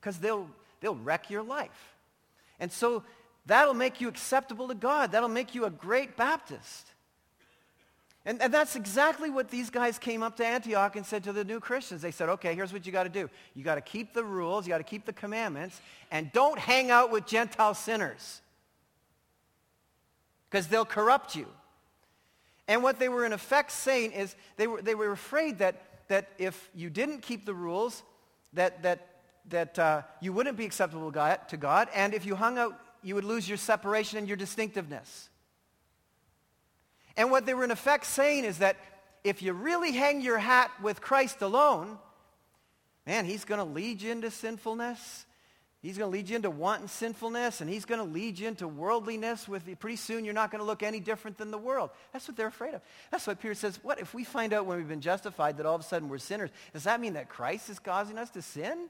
[0.00, 0.48] because they'll,
[0.80, 1.96] they'll wreck your life.
[2.60, 3.04] And so
[3.46, 5.12] that'll make you acceptable to God.
[5.12, 6.92] That'll make you a great Baptist.
[8.28, 11.44] And, and, that's exactly what these guys came up to Antioch and said to the
[11.44, 12.02] new Christians.
[12.02, 13.30] They said, okay, here's what you got to do.
[13.54, 16.90] You got to keep the rules, you got to keep the commandments, and don't hang
[16.90, 18.42] out with Gentile sinners.
[20.50, 21.46] because they'll corrupt you.
[22.66, 26.28] And what they were in effect saying is they were, they were afraid that, that
[26.36, 28.02] if you didn't keep the rules,
[28.52, 29.06] that, that,
[29.48, 33.24] that uh, you wouldn't be acceptable to God, and if you hung out, you would
[33.24, 35.30] lose your separation and your distinctiveness.
[37.18, 38.76] And what they were in effect saying is that
[39.24, 41.98] if you really hang your hat with Christ alone,
[43.06, 45.26] man, he's going to lead you into sinfulness.
[45.82, 48.68] He's going to lead you into wanton sinfulness, and he's going to lead you into
[48.68, 49.48] worldliness.
[49.48, 49.74] With you.
[49.74, 51.90] pretty soon, you're not going to look any different than the world.
[52.12, 52.82] That's what they're afraid of.
[53.10, 55.74] That's why Peter says, "What if we find out when we've been justified that all
[55.74, 56.50] of a sudden we're sinners?
[56.72, 58.88] Does that mean that Christ is causing us to sin?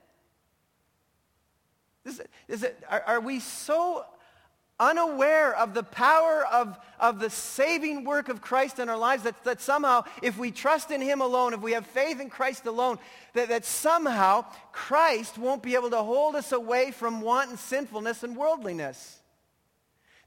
[2.05, 4.05] Is it, is it, are, are we so
[4.81, 9.43] unaware of the power of, of the saving work of Christ in our lives, that,
[9.45, 12.99] that somehow, if we trust in him alone, if we have faith in Christ alone,
[13.35, 18.37] that, that somehow Christ won't be able to hold us away from wanton sinfulness and
[18.37, 19.21] worldliness.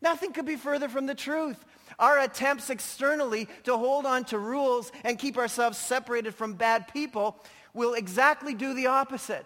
[0.01, 1.63] Nothing could be further from the truth.
[1.99, 7.37] Our attempts externally to hold on to rules and keep ourselves separated from bad people
[7.73, 9.45] will exactly do the opposite.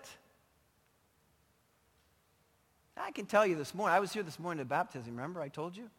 [3.05, 5.47] I can tell you this morning, I was here this morning at baptism, remember I
[5.47, 5.91] told you?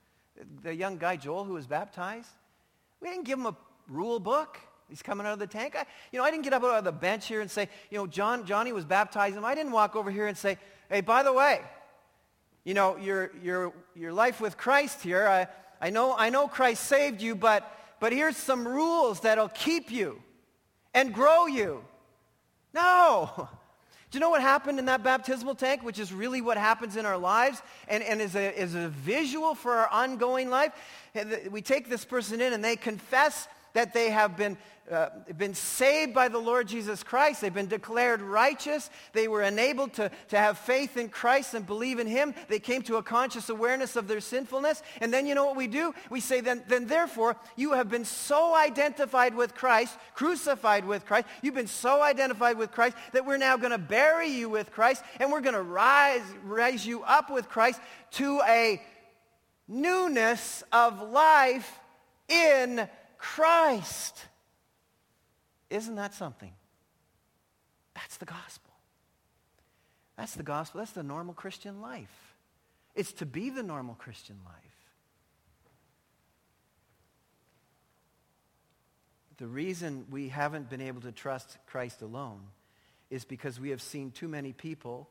[0.65, 2.29] The young guy, Joel, who was baptized,
[3.01, 3.57] we didn't give him a
[3.89, 4.59] rule book.
[4.89, 5.77] He's coming out of the tank.
[5.77, 7.99] I, you know, I didn't get up out of the bench here and say, you
[7.99, 9.45] know, John, Johnny was baptizing him.
[9.45, 10.59] I didn't walk over here and say,
[10.91, 11.61] hey, by the way,
[12.65, 15.47] you know, your, your, your life with Christ here, I,
[15.81, 20.21] I, know, I know Christ saved you, but, but here's some rules that'll keep you
[20.93, 21.85] and grow you.
[22.75, 23.49] No.
[24.17, 27.05] Do you know what happened in that baptismal tank, which is really what happens in
[27.05, 30.73] our lives and, and is, a, is a visual for our ongoing life?
[31.51, 34.57] We take this person in and they confess that they have been,
[34.91, 37.41] uh, been saved by the Lord Jesus Christ.
[37.41, 38.89] They've been declared righteous.
[39.13, 42.35] They were enabled to, to have faith in Christ and believe in him.
[42.49, 44.83] They came to a conscious awareness of their sinfulness.
[45.01, 45.95] And then you know what we do?
[46.11, 51.27] We say, then, then therefore, you have been so identified with Christ, crucified with Christ.
[51.43, 55.03] You've been so identified with Christ that we're now going to bury you with Christ
[55.19, 57.81] and we're going to rise, raise you up with Christ
[58.13, 58.81] to a
[59.69, 61.81] newness of life
[62.29, 64.27] in Christ.
[65.71, 66.53] Isn't that something?
[67.95, 68.73] That's the gospel.
[70.17, 70.79] That's the gospel.
[70.79, 72.35] That's the normal Christian life.
[72.95, 74.55] It's to be the normal Christian life.
[79.39, 82.41] The reason we haven't been able to trust Christ alone
[83.11, 85.09] is because we have seen too many people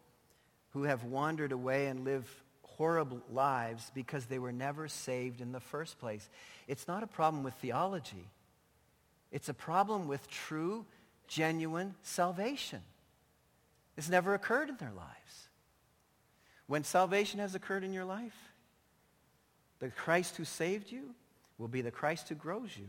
[0.72, 2.28] who have wandered away and live
[2.64, 6.28] horrible lives because they were never saved in the first place.
[6.68, 8.28] It's not a problem with theology.
[9.36, 10.86] It's a problem with true,
[11.28, 12.80] genuine salvation.
[13.98, 15.50] It's never occurred in their lives.
[16.68, 18.54] When salvation has occurred in your life,
[19.80, 21.14] the Christ who saved you
[21.58, 22.88] will be the Christ who grows you.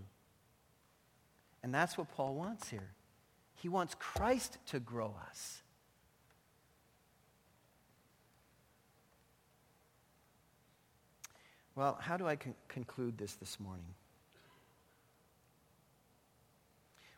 [1.65, 2.91] And that's what Paul wants here.
[3.57, 5.63] He wants Christ to grow us.
[11.75, 13.97] Well, how do I con- conclude this this morning?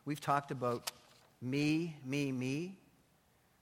[0.09, 0.91] We've talked about
[1.39, 2.79] me, me, me.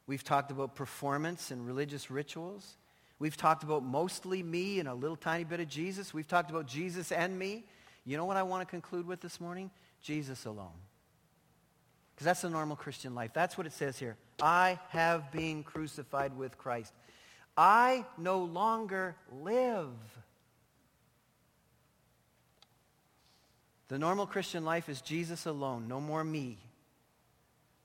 [0.08, 2.78] We've talked about performance and religious rituals.
[3.20, 6.14] We've talked about mostly me and a little tiny bit of Jesus.
[6.14, 7.66] We've talked about Jesus and me.
[8.06, 9.72] You know what I want to conclude with this morning?
[10.02, 10.72] Jesus alone.
[12.16, 13.32] Because that's the normal Christian life.
[13.34, 14.16] That's what it says here.
[14.42, 16.94] I have been crucified with Christ.
[17.58, 19.90] I no longer live.
[23.88, 26.58] The normal Christian life is Jesus alone, no more me.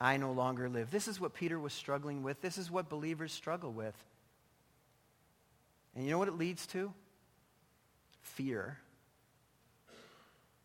[0.00, 0.90] I no longer live.
[0.90, 2.40] This is what Peter was struggling with.
[2.40, 3.94] This is what believers struggle with.
[5.94, 6.92] And you know what it leads to?
[8.22, 8.78] Fear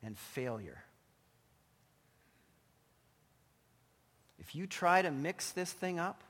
[0.04, 0.84] and failure.
[4.40, 6.24] If you try to mix this thing up,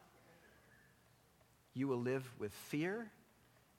[1.74, 3.10] you will live with fear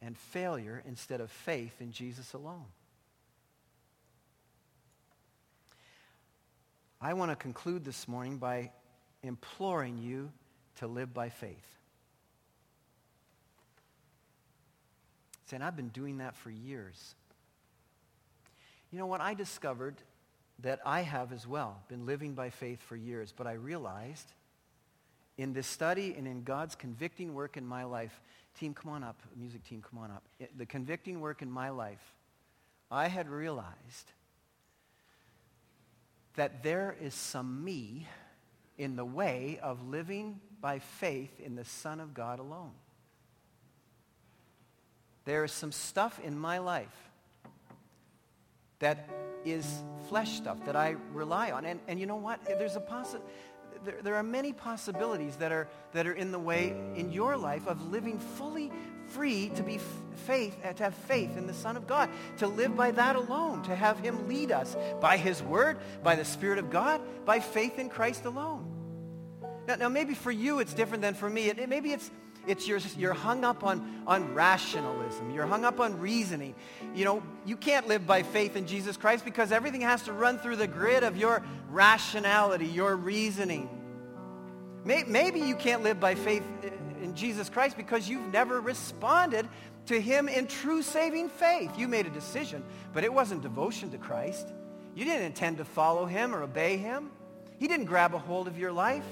[0.01, 2.65] and failure instead of faith in Jesus alone.
[7.01, 8.73] I want to conclude this morning by
[9.23, 10.33] imploring you
[10.77, 11.67] to live by faith.
[15.47, 17.15] Saying, I've been doing that for years.
[18.91, 19.21] You know what?
[19.21, 19.95] I discovered
[20.61, 24.33] that I have as well been living by faith for years, but I realized
[25.37, 28.21] in this study and in God's convicting work in my life,
[28.59, 30.25] team, come on up, music team, come on up.
[30.57, 32.03] The convicting work in my life,
[32.91, 34.13] I had realized
[36.39, 38.07] that there is some me
[38.79, 42.71] in the way of living by faith in the Son of God alone.
[45.25, 47.11] There is some stuff in my life
[48.79, 49.11] that
[49.45, 51.65] is flesh stuff that I rely on.
[51.65, 52.45] And, and you know what?
[52.45, 53.21] There's a possi-
[53.85, 57.67] there, there are many possibilities that are, that are in the way in your life
[57.67, 58.71] of living fully
[59.09, 59.79] free to be
[60.27, 63.63] faith, uh, to have faith in the Son of God, to live by that alone,
[63.63, 67.79] to have him lead us by his word, by the Spirit of God, by faith
[67.79, 68.65] in Christ alone.
[69.67, 71.49] Now, now maybe for you it's different than for me.
[71.49, 72.11] It, it, maybe it's,
[72.47, 75.31] it's you're, you're hung up on, on rationalism.
[75.31, 76.55] You're hung up on reasoning.
[76.95, 80.39] You know, you can't live by faith in Jesus Christ because everything has to run
[80.39, 83.69] through the grid of your rationality, your reasoning.
[84.85, 86.43] Maybe you can't live by faith
[87.03, 89.47] in Jesus Christ because you've never responded
[89.87, 91.79] to him in true saving faith.
[91.79, 94.49] You made a decision, but it wasn't devotion to Christ.
[94.95, 97.11] You didn't intend to follow him or obey him.
[97.59, 99.07] He didn't grab a hold of your life.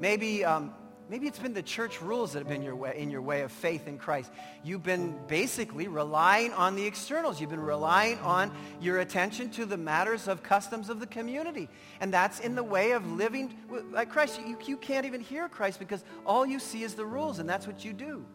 [0.00, 0.72] Maybe um,
[1.10, 3.50] Maybe it's been the church rules that have been your way, in your way of
[3.50, 4.30] faith in Christ.
[4.62, 7.40] You've been basically relying on the externals.
[7.40, 11.70] You've been relying on your attention to the matters of customs of the community.
[12.00, 13.54] And that's in the way of living
[13.90, 14.38] like Christ.
[14.46, 17.66] You, you can't even hear Christ because all you see is the rules, and that's
[17.66, 18.26] what you do.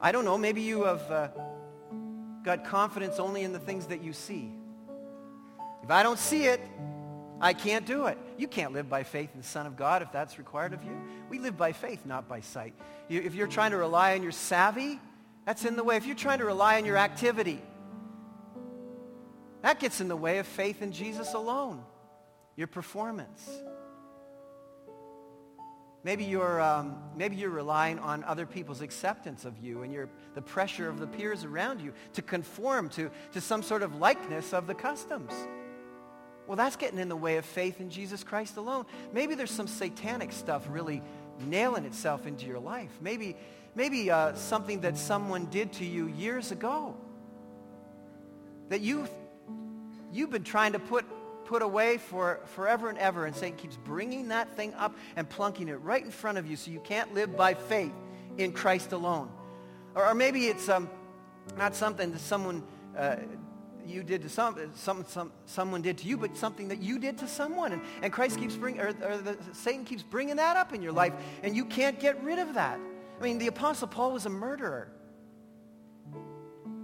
[0.00, 1.28] I don't know, maybe you have uh,
[2.44, 4.52] got confidence only in the things that you see.
[5.82, 6.60] If I don't see it,
[7.40, 8.18] I can't do it.
[8.36, 10.96] You can't live by faith in the Son of God if that's required of you.
[11.30, 12.74] We live by faith, not by sight.
[13.08, 14.98] You, if you're trying to rely on your savvy,
[15.46, 15.96] that's in the way.
[15.96, 17.62] If you're trying to rely on your activity,
[19.62, 21.82] that gets in the way of faith in Jesus alone,
[22.56, 23.48] your performance.
[26.04, 30.88] Maybe you're, um, maybe you're relying on other people's acceptance of you and the pressure
[30.88, 34.74] of the peers around you to conform to, to some sort of likeness of the
[34.74, 35.32] customs.
[36.48, 38.86] Well, that's getting in the way of faith in Jesus Christ alone.
[39.12, 41.02] Maybe there's some satanic stuff really
[41.46, 42.90] nailing itself into your life.
[43.02, 43.36] Maybe,
[43.74, 46.96] maybe uh, something that someone did to you years ago
[48.70, 49.06] that you,
[50.10, 51.04] you've been trying to put,
[51.44, 55.68] put away for forever and ever, and Satan keeps bringing that thing up and plunking
[55.68, 57.92] it right in front of you so you can't live by faith
[58.38, 59.30] in Christ alone.
[59.94, 60.88] Or, or maybe it's um,
[61.58, 62.62] not something that someone
[62.96, 63.16] uh,
[63.86, 67.18] you did to some, some, some, someone did to you, but something that you did
[67.18, 67.72] to someone.
[67.72, 70.92] And, and Christ keeps bringing, or, or the, Satan keeps bringing that up in your
[70.92, 71.12] life,
[71.42, 72.78] and you can't get rid of that.
[73.18, 74.88] I mean, the Apostle Paul was a murderer.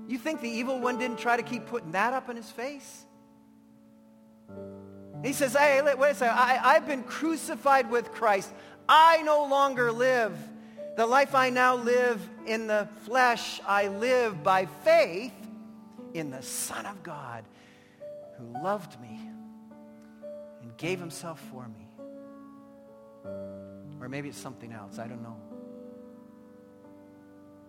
[0.07, 3.05] You think the evil one didn't try to keep putting that up in his face?
[5.23, 6.37] He says, hey, wait a second.
[6.37, 8.53] I, I've been crucified with Christ.
[8.89, 10.37] I no longer live.
[10.97, 15.33] The life I now live in the flesh, I live by faith
[16.15, 17.45] in the Son of God
[18.39, 19.21] who loved me
[20.63, 21.89] and gave himself for me.
[24.01, 24.99] Or maybe it's something else.
[24.99, 25.37] I don't know.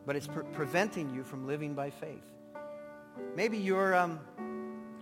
[0.06, 2.24] But it's pre- preventing you from living by faith.
[3.36, 4.20] Maybe you're, um,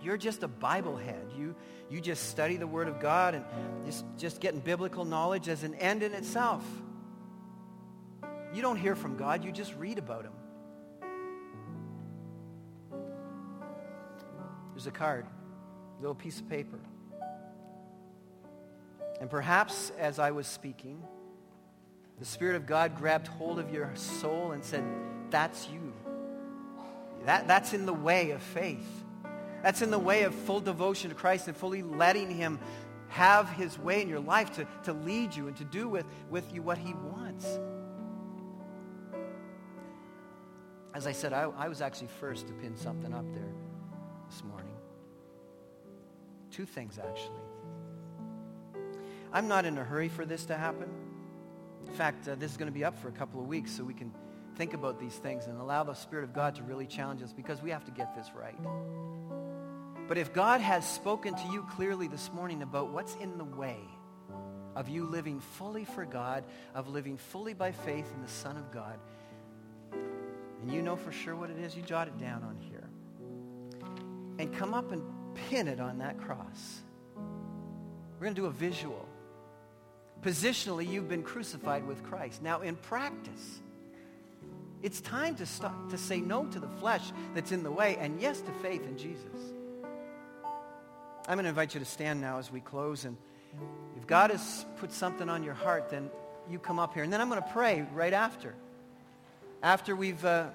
[0.00, 1.26] you're just a Bible head.
[1.36, 1.54] You,
[1.90, 3.44] you just study the Word of God and
[3.84, 6.64] just, just getting biblical knowledge as an end in itself.
[8.54, 9.44] You don't hear from God.
[9.44, 10.32] You just read about Him.
[14.74, 15.24] There's a card,
[15.98, 16.80] a little piece of paper.
[19.20, 21.00] And perhaps as I was speaking,
[22.18, 24.84] the Spirit of God grabbed hold of your soul and said,
[25.30, 25.92] that's you.
[27.24, 29.04] That, that's in the way of faith.
[29.62, 32.58] That's in the way of full devotion to Christ and fully letting him
[33.08, 36.52] have his way in your life to, to lead you and to do with, with
[36.52, 37.46] you what he wants.
[40.92, 43.52] As I said, I, I was actually first to pin something up there
[44.34, 44.74] this morning.
[46.50, 47.40] Two things, actually.
[49.32, 50.88] I'm not in a hurry for this to happen.
[51.86, 53.84] In fact, uh, this is going to be up for a couple of weeks so
[53.84, 54.12] we can
[54.56, 57.62] think about these things and allow the Spirit of God to really challenge us because
[57.62, 58.58] we have to get this right.
[60.08, 63.78] But if God has spoken to you clearly this morning about what's in the way
[64.74, 68.72] of you living fully for God, of living fully by faith in the Son of
[68.72, 68.98] God,
[69.92, 72.73] and you know for sure what it is, you jot it down on here.
[74.38, 75.02] And come up and
[75.34, 76.82] pin it on that cross.
[77.16, 79.08] We're going to do a visual.
[80.22, 82.42] Positionally, you've been crucified with Christ.
[82.42, 83.60] Now, in practice,
[84.82, 88.20] it's time to, stop, to say no to the flesh that's in the way and
[88.20, 89.24] yes to faith in Jesus.
[91.26, 93.04] I'm going to invite you to stand now as we close.
[93.04, 93.16] And
[93.96, 96.10] if God has put something on your heart, then
[96.50, 97.02] you come up here.
[97.02, 98.54] And then I'm going to pray right after.
[99.62, 100.48] After we've, uh,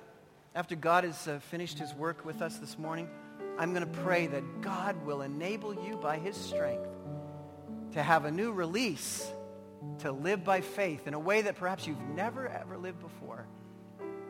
[0.53, 3.09] after God has uh, finished his work with us this morning.
[3.59, 6.87] I'm going to pray that God will enable you by his strength
[7.91, 9.29] to have a new release
[9.99, 13.45] to live by faith in a way that perhaps you've never ever lived before.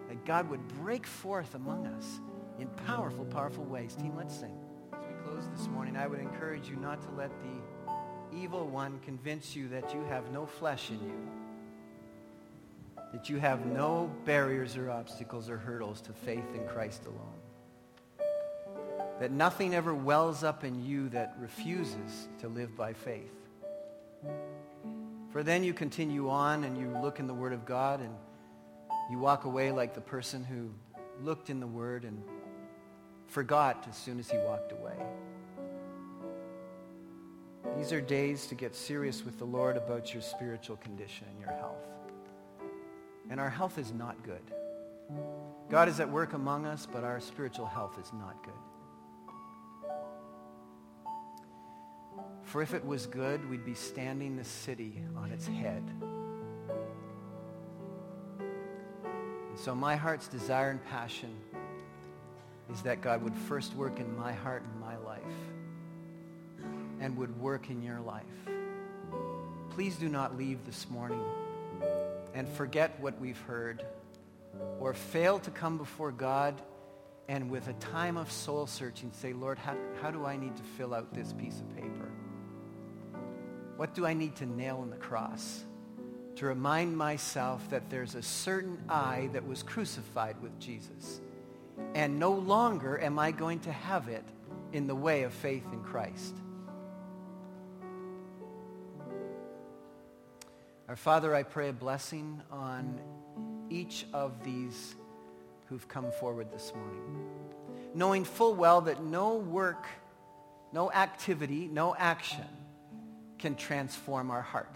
[0.08, 2.20] That God would break forth among us
[2.58, 3.96] in powerful, powerful ways.
[3.96, 4.58] Team, let's sing.
[4.94, 9.00] As we close this morning, I would encourage you not to let the evil one
[9.06, 11.28] convince you that you have no flesh in you,
[13.14, 17.40] that you have no barriers or obstacles or hurdles to faith in Christ alone,
[19.20, 23.34] that nothing ever wells up in you that refuses to live by faith.
[25.32, 28.14] For then you continue on and you look in the Word of God and
[29.12, 30.72] you walk away like the person who
[31.24, 32.24] looked in the Word and
[33.28, 34.96] forgot as soon as he walked away.
[37.78, 41.56] These are days to get serious with the Lord about your spiritual condition and your
[41.58, 41.86] health.
[43.30, 44.42] And our health is not good.
[45.70, 48.54] God is at work among us, but our spiritual health is not good.
[52.44, 55.84] For if it was good, we'd be standing the city on its head.
[59.50, 61.36] And so my heart's desire and passion
[62.72, 65.22] is that God would first work in my heart and my life
[67.00, 68.26] and would work in your life.
[69.72, 71.24] Please do not leave this morning
[72.34, 73.86] and forget what we've heard
[74.80, 76.62] or fail to come before God
[77.28, 80.64] and with a time of soul searching say, Lord, how, how do I need to
[80.64, 81.89] fill out this piece of paper?
[83.80, 85.64] What do I need to nail in the cross
[86.36, 91.22] to remind myself that there's a certain I that was crucified with Jesus?
[91.96, 94.24] and no longer am I going to have it
[94.74, 96.36] in the way of faith in Christ.
[100.88, 103.00] Our Father, I pray a blessing on
[103.70, 104.96] each of these
[105.68, 107.30] who've come forward this morning,
[107.94, 109.86] knowing full well that no work,
[110.74, 112.59] no activity, no action
[113.40, 114.76] can transform our heart.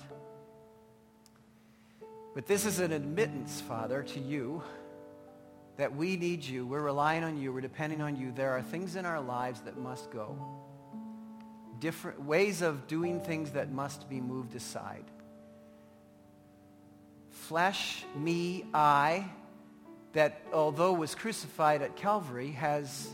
[2.34, 4.64] But this is an admittance, Father, to you
[5.78, 6.66] that we need you.
[6.66, 7.54] We're relying on you.
[7.54, 8.32] We're depending on you.
[8.32, 10.38] There are things in our lives that must go.
[11.80, 15.04] Different ways of doing things that must be moved aside.
[17.30, 19.26] Flesh, me, I,
[20.14, 23.14] that although was crucified at Calvary, has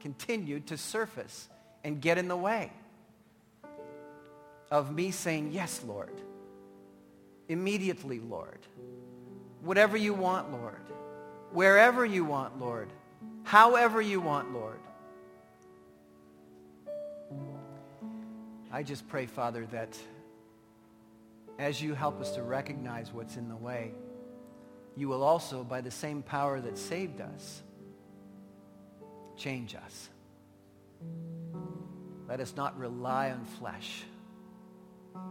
[0.00, 1.48] continued to surface
[1.84, 2.72] and get in the way
[4.72, 6.20] of me saying, yes, Lord.
[7.48, 8.58] Immediately, Lord.
[9.62, 10.82] Whatever you want, Lord
[11.52, 12.88] wherever you want, Lord,
[13.44, 14.78] however you want, Lord.
[18.72, 19.98] I just pray, Father, that
[21.58, 23.92] as you help us to recognize what's in the way,
[24.96, 27.62] you will also, by the same power that saved us,
[29.36, 30.08] change us.
[32.28, 34.04] Let us not rely on flesh,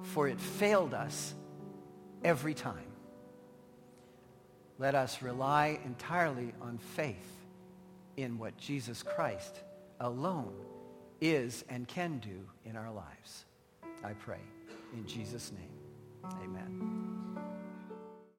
[0.04, 1.34] for it failed us
[2.24, 2.92] every time.
[4.80, 7.16] Let us rely entirely on faith
[8.18, 9.62] in what Jesus Christ
[10.00, 10.56] alone
[11.22, 13.46] is and can do in our lives.
[14.04, 14.42] I pray
[14.94, 16.34] in Jesus' name.
[16.44, 17.38] Amen.